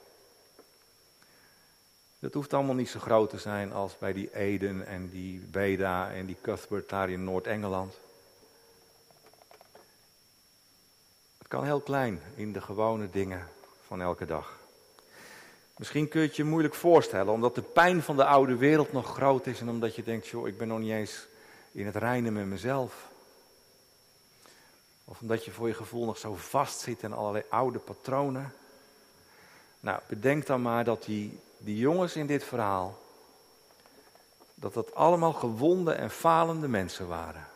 Dat 2.20 2.34
hoeft 2.34 2.54
allemaal 2.54 2.76
niet 2.76 2.90
zo 2.90 3.00
groot 3.00 3.30
te 3.30 3.38
zijn 3.38 3.74
als 3.74 3.98
bij 3.98 4.14
die 4.14 4.36
Eden 4.36 4.88
en 4.88 5.10
die 5.10 5.40
Beda 5.40 6.12
en 6.12 6.26
die 6.26 6.38
Cuthbert 6.42 6.90
daar 6.90 7.10
in 7.10 7.24
Noord-Engeland. 7.24 7.98
Het 11.38 11.48
kan 11.48 11.64
heel 11.64 11.82
klein 11.82 12.22
in 12.36 12.54
de 12.54 12.62
gewone 12.62 13.10
dingen 13.10 13.48
van 13.86 14.02
elke 14.02 14.26
dag. 14.26 14.60
Misschien 15.78 16.08
kun 16.08 16.22
je 16.22 16.28
het 16.28 16.36
je 16.36 16.44
moeilijk 16.44 16.74
voorstellen, 16.74 17.34
omdat 17.34 17.56
de 17.56 17.62
pijn 17.62 18.02
van 18.02 18.16
de 18.16 18.26
oude 18.26 18.56
wereld 18.56 18.92
nog 18.92 19.14
groot 19.14 19.46
is 19.48 19.62
en 19.62 19.70
omdat 19.70 19.96
je 19.96 20.04
denkt, 20.04 20.28
joh, 20.28 20.48
ik 20.48 20.58
ben 20.58 20.68
nog 20.68 20.80
niet 20.80 20.92
eens 20.92 21.28
in 21.72 21.86
het 21.86 21.96
reinen 21.96 22.34
met 22.34 22.46
mezelf. 22.46 23.08
Of 25.06 25.22
omdat 25.22 25.46
je 25.46 25.52
voor 25.52 25.68
je 25.68 25.74
gevoel 25.74 26.06
nog 26.06 26.18
zo 26.18 26.36
vast 26.36 26.80
zit 26.80 27.04
in 27.04 27.14
allerlei 27.14 27.44
oude 27.50 27.80
patronen. 27.80 28.54
Nou, 29.80 30.00
bedenk 30.08 30.46
dan 30.46 30.62
maar 30.62 30.84
dat 30.84 31.04
die 31.04 31.40
die 31.58 31.78
jongens 31.78 32.16
in 32.16 32.28
dit 32.28 32.44
verhaal, 32.44 33.00
dat 34.56 34.74
dat 34.74 34.96
allemaal 34.96 35.34
gewonde 35.34 35.92
en 35.92 36.12
falende 36.12 36.68
mensen 36.68 37.08
waren. 37.08 37.48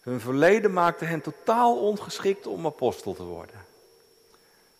Hun 0.00 0.20
verleden 0.20 0.72
maakte 0.72 1.04
hen 1.04 1.20
totaal 1.20 1.78
ongeschikt 1.78 2.46
om 2.46 2.66
apostel 2.66 3.14
te 3.14 3.22
worden. 3.24 3.66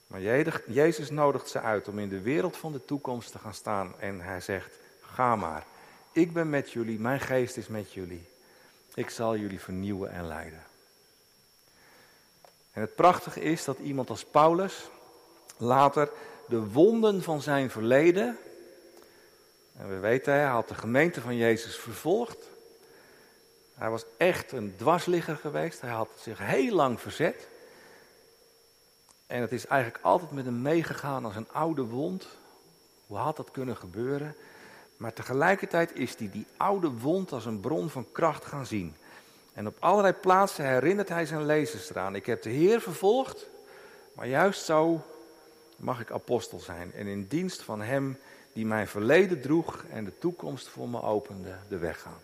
Maar 0.07 0.21
Jezus 0.67 1.11
nodigt 1.11 1.49
ze 1.49 1.61
uit 1.61 1.89
om 1.89 1.99
in 1.99 2.09
de 2.09 2.21
wereld 2.21 2.57
van 2.57 2.73
de 2.73 2.85
toekomst 2.85 3.33
te 3.33 3.39
gaan 3.39 3.55
staan 3.55 3.95
en 3.99 4.21
hij 4.21 4.41
zegt, 4.41 4.79
ga 5.01 5.37
maar. 5.37 5.65
Ik 6.13 6.33
ben 6.33 6.51
met 6.51 6.71
jullie, 6.71 6.99
mijn 6.99 7.21
geest 7.21 7.57
is 7.57 7.67
met 7.67 7.93
jullie. 7.93 8.29
Ik 8.95 9.11
zal 9.11 9.37
jullie 9.37 9.61
vernieuwen 9.61 10.11
en 10.11 10.27
leiden. 10.27 10.63
En 12.73 12.81
het 12.81 12.95
prachtige 12.95 13.41
is 13.41 13.65
dat 13.65 13.79
iemand 13.79 14.11
als 14.11 14.25
Paulus 14.25 14.89
later 15.57 16.11
de 16.49 16.67
wonden 16.71 17.23
van 17.23 17.43
zijn 17.43 17.71
verleden. 17.71 18.39
En 19.77 19.89
we 19.89 19.99
weten, 19.99 20.33
hij 20.33 20.45
had 20.45 20.69
de 20.69 20.75
gemeente 20.75 21.21
van 21.21 21.37
Jezus 21.37 21.77
vervolgd. 21.77 22.49
Hij 23.75 23.91
was 23.91 24.05
echt 24.17 24.53
een 24.53 24.75
dwarsligger 24.77 25.37
geweest. 25.37 25.81
Hij 25.81 25.91
had 25.91 26.09
zich 26.21 26.39
heel 26.39 26.75
lang 26.75 27.01
verzet. 27.01 27.49
En 29.27 29.41
het 29.41 29.53
is 29.53 29.67
eigenlijk 29.67 30.05
altijd 30.05 30.31
met 30.31 30.45
hem 30.45 30.63
meegegaan 30.63 31.25
als 31.25 31.37
een 31.37 31.53
oude 31.53 31.83
wond. 31.83 32.27
Hoe 33.07 33.17
had 33.17 33.37
dat 33.37 33.51
kunnen 33.51 33.77
gebeuren? 33.77 34.35
Maar 34.97 35.13
tegelijkertijd 35.13 35.95
is 35.95 36.15
hij 36.19 36.31
die 36.31 36.47
oude 36.57 36.91
wond 36.91 37.33
als 37.33 37.47
een 37.47 37.61
bron 37.61 37.91
van 37.91 38.07
kracht 38.13 38.45
gaan 38.45 38.67
zien. 38.67 38.97
En 39.53 39.67
op 39.67 39.77
allerlei 39.79 40.13
plaatsen 40.15 40.69
herinnert 40.69 41.09
hij 41.09 41.27
zijn 41.27 41.47
lezers 41.47 41.91
eraan. 41.91 42.15
Ik 42.15 42.27
heb 42.27 42.43
de 42.43 42.51
Heer 42.51 42.81
vervolgd, 42.81 43.47
maar 44.13 44.27
juist 44.27 44.65
zo 44.65 45.03
mag 45.79 46.01
ik 46.01 46.11
apostel 46.11 46.61
zijn 46.61 46.93
en 46.93 47.07
in 47.07 47.27
dienst 47.27 47.63
van 47.63 47.81
Hem 47.81 48.19
die 48.53 48.67
mijn 48.67 48.89
verleden 48.89 49.41
droeg 49.41 49.85
en 49.91 50.05
de 50.05 50.19
toekomst 50.19 50.69
voor 50.69 50.89
me 50.89 51.03
opende, 51.03 51.57
de 51.69 51.79
weg 51.79 52.01
gaan. 52.01 52.21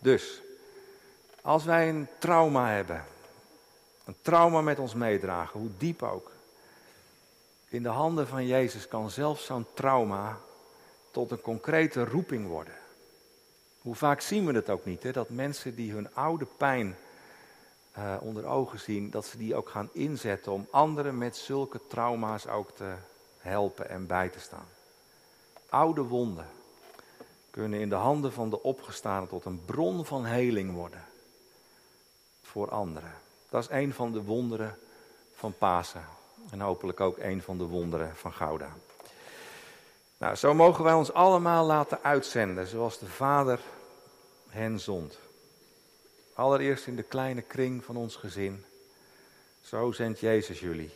Dus, 0.00 0.42
als 1.40 1.64
wij 1.64 1.88
een 1.88 2.08
trauma 2.18 2.70
hebben, 2.70 3.04
een 4.04 4.16
trauma 4.22 4.60
met 4.60 4.78
ons 4.78 4.94
meedragen, 4.94 5.60
hoe 5.60 5.70
diep 5.78 6.02
ook, 6.02 6.30
in 7.68 7.82
de 7.82 7.88
handen 7.88 8.26
van 8.26 8.46
Jezus 8.46 8.88
kan 8.88 9.10
zelfs 9.10 9.44
zo'n 9.44 9.66
trauma 9.74 10.38
tot 11.10 11.30
een 11.30 11.40
concrete 11.40 12.04
roeping 12.04 12.46
worden. 12.46 12.74
Hoe 13.82 13.94
vaak 13.94 14.20
zien 14.20 14.46
we 14.46 14.52
het 14.52 14.70
ook 14.70 14.84
niet, 14.84 15.02
hè? 15.02 15.12
dat 15.12 15.30
mensen 15.30 15.74
die 15.74 15.92
hun 15.92 16.14
oude 16.14 16.46
pijn 16.56 16.96
uh, 17.98 18.14
onder 18.20 18.46
ogen 18.46 18.80
zien, 18.80 19.10
dat 19.10 19.26
ze 19.26 19.38
die 19.38 19.54
ook 19.54 19.68
gaan 19.68 19.88
inzetten 19.92 20.52
om 20.52 20.68
anderen 20.70 21.18
met 21.18 21.36
zulke 21.36 21.80
trauma's 21.86 22.46
ook 22.46 22.70
te 22.70 22.94
helpen 23.38 23.88
en 23.88 24.06
bij 24.06 24.28
te 24.28 24.40
staan. 24.40 24.68
Oude 25.68 26.02
wonden 26.02 26.46
kunnen 27.50 27.80
in 27.80 27.88
de 27.88 27.94
handen 27.94 28.32
van 28.32 28.50
de 28.50 28.62
opgestaande 28.62 29.28
tot 29.28 29.44
een 29.44 29.64
bron 29.64 30.04
van 30.04 30.24
heling 30.24 30.72
worden. 30.72 31.04
voor 32.42 32.70
anderen. 32.70 33.12
Dat 33.48 33.62
is 33.62 33.70
een 33.70 33.92
van 33.92 34.12
de 34.12 34.22
wonderen 34.22 34.78
van 35.34 35.54
Pasen. 35.58 36.04
En 36.50 36.60
hopelijk 36.60 37.00
ook 37.00 37.18
een 37.18 37.42
van 37.42 37.58
de 37.58 37.64
wonderen 37.64 38.16
van 38.16 38.32
Gouda. 38.32 38.68
Nou, 40.18 40.34
zo 40.34 40.54
mogen 40.54 40.84
wij 40.84 40.92
ons 40.92 41.12
allemaal 41.12 41.66
laten 41.66 42.02
uitzenden, 42.02 42.66
zoals 42.66 42.98
de 42.98 43.06
Vader 43.06 43.60
hen 44.48 44.80
zond. 44.80 45.18
Allereerst 46.36 46.86
in 46.86 46.96
de 46.96 47.02
kleine 47.02 47.42
kring 47.42 47.84
van 47.84 47.96
ons 47.96 48.16
gezin. 48.16 48.64
Zo 49.62 49.92
zendt 49.92 50.20
Jezus 50.20 50.60
jullie. 50.60 50.90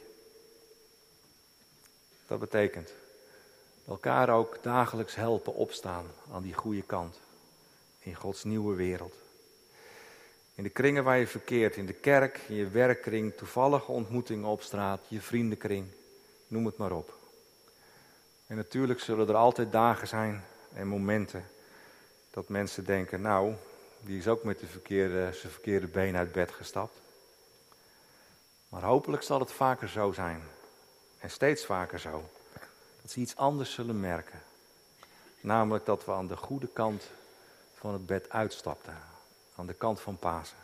Dat 2.26 2.38
betekent 2.38 2.92
elkaar 3.88 4.30
ook 4.30 4.58
dagelijks 4.62 5.14
helpen 5.14 5.54
opstaan 5.54 6.06
aan 6.32 6.42
die 6.42 6.54
goede 6.54 6.82
kant. 6.82 7.16
In 7.98 8.14
Gods 8.14 8.44
nieuwe 8.44 8.74
wereld. 8.74 9.14
In 10.54 10.62
de 10.62 10.68
kringen 10.68 11.04
waar 11.04 11.18
je 11.18 11.26
verkeert, 11.26 11.76
in 11.76 11.86
de 11.86 11.92
kerk, 11.92 12.40
in 12.48 12.54
je 12.54 12.68
werkkring, 12.68 13.36
toevallige 13.36 13.92
ontmoetingen 13.92 14.48
op 14.48 14.62
straat, 14.62 15.00
je 15.08 15.20
vriendenkring, 15.20 15.86
noem 16.46 16.66
het 16.66 16.76
maar 16.76 16.92
op. 16.92 17.14
En 18.46 18.56
natuurlijk 18.56 19.00
zullen 19.00 19.28
er 19.28 19.34
altijd 19.34 19.72
dagen 19.72 20.08
zijn 20.08 20.44
en 20.72 20.86
momenten 20.86 21.44
dat 22.30 22.48
mensen 22.48 22.84
denken, 22.84 23.20
nou, 23.20 23.54
die 24.00 24.18
is 24.18 24.28
ook 24.28 24.44
met 24.44 24.58
de 24.58 24.66
verkeerde, 24.66 25.32
zijn 25.32 25.52
verkeerde 25.52 25.86
been 25.86 26.16
uit 26.16 26.32
bed 26.32 26.50
gestapt. 26.50 27.00
Maar 28.68 28.82
hopelijk 28.82 29.22
zal 29.22 29.40
het 29.40 29.52
vaker 29.52 29.88
zo 29.88 30.12
zijn. 30.12 30.42
En 31.18 31.30
steeds 31.30 31.64
vaker 31.64 31.98
zo. 31.98 32.30
Dat 33.02 33.10
ze 33.10 33.20
iets 33.20 33.36
anders 33.36 33.72
zullen 33.72 34.00
merken. 34.00 34.42
Namelijk 35.40 35.84
dat 35.84 36.04
we 36.04 36.12
aan 36.12 36.26
de 36.26 36.36
goede 36.36 36.68
kant 36.68 37.10
van 37.74 37.92
het 37.92 38.06
bed 38.06 38.30
uitstapten. 38.30 38.98
Aan 39.56 39.66
de 39.66 39.74
kant 39.74 40.00
van 40.00 40.18
Pasen. 40.18 40.56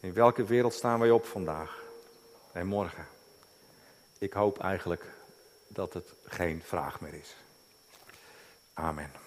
In 0.00 0.12
welke 0.12 0.44
wereld 0.44 0.74
staan 0.74 1.00
wij 1.00 1.10
op 1.10 1.26
vandaag 1.26 1.82
en 2.52 2.66
morgen? 2.66 3.06
Ik 4.18 4.32
hoop 4.32 4.58
eigenlijk 4.58 5.04
dat 5.68 5.92
het 5.92 6.12
geen 6.24 6.62
vraag 6.62 7.00
meer 7.00 7.14
is. 7.14 7.36
Amen. 8.74 9.23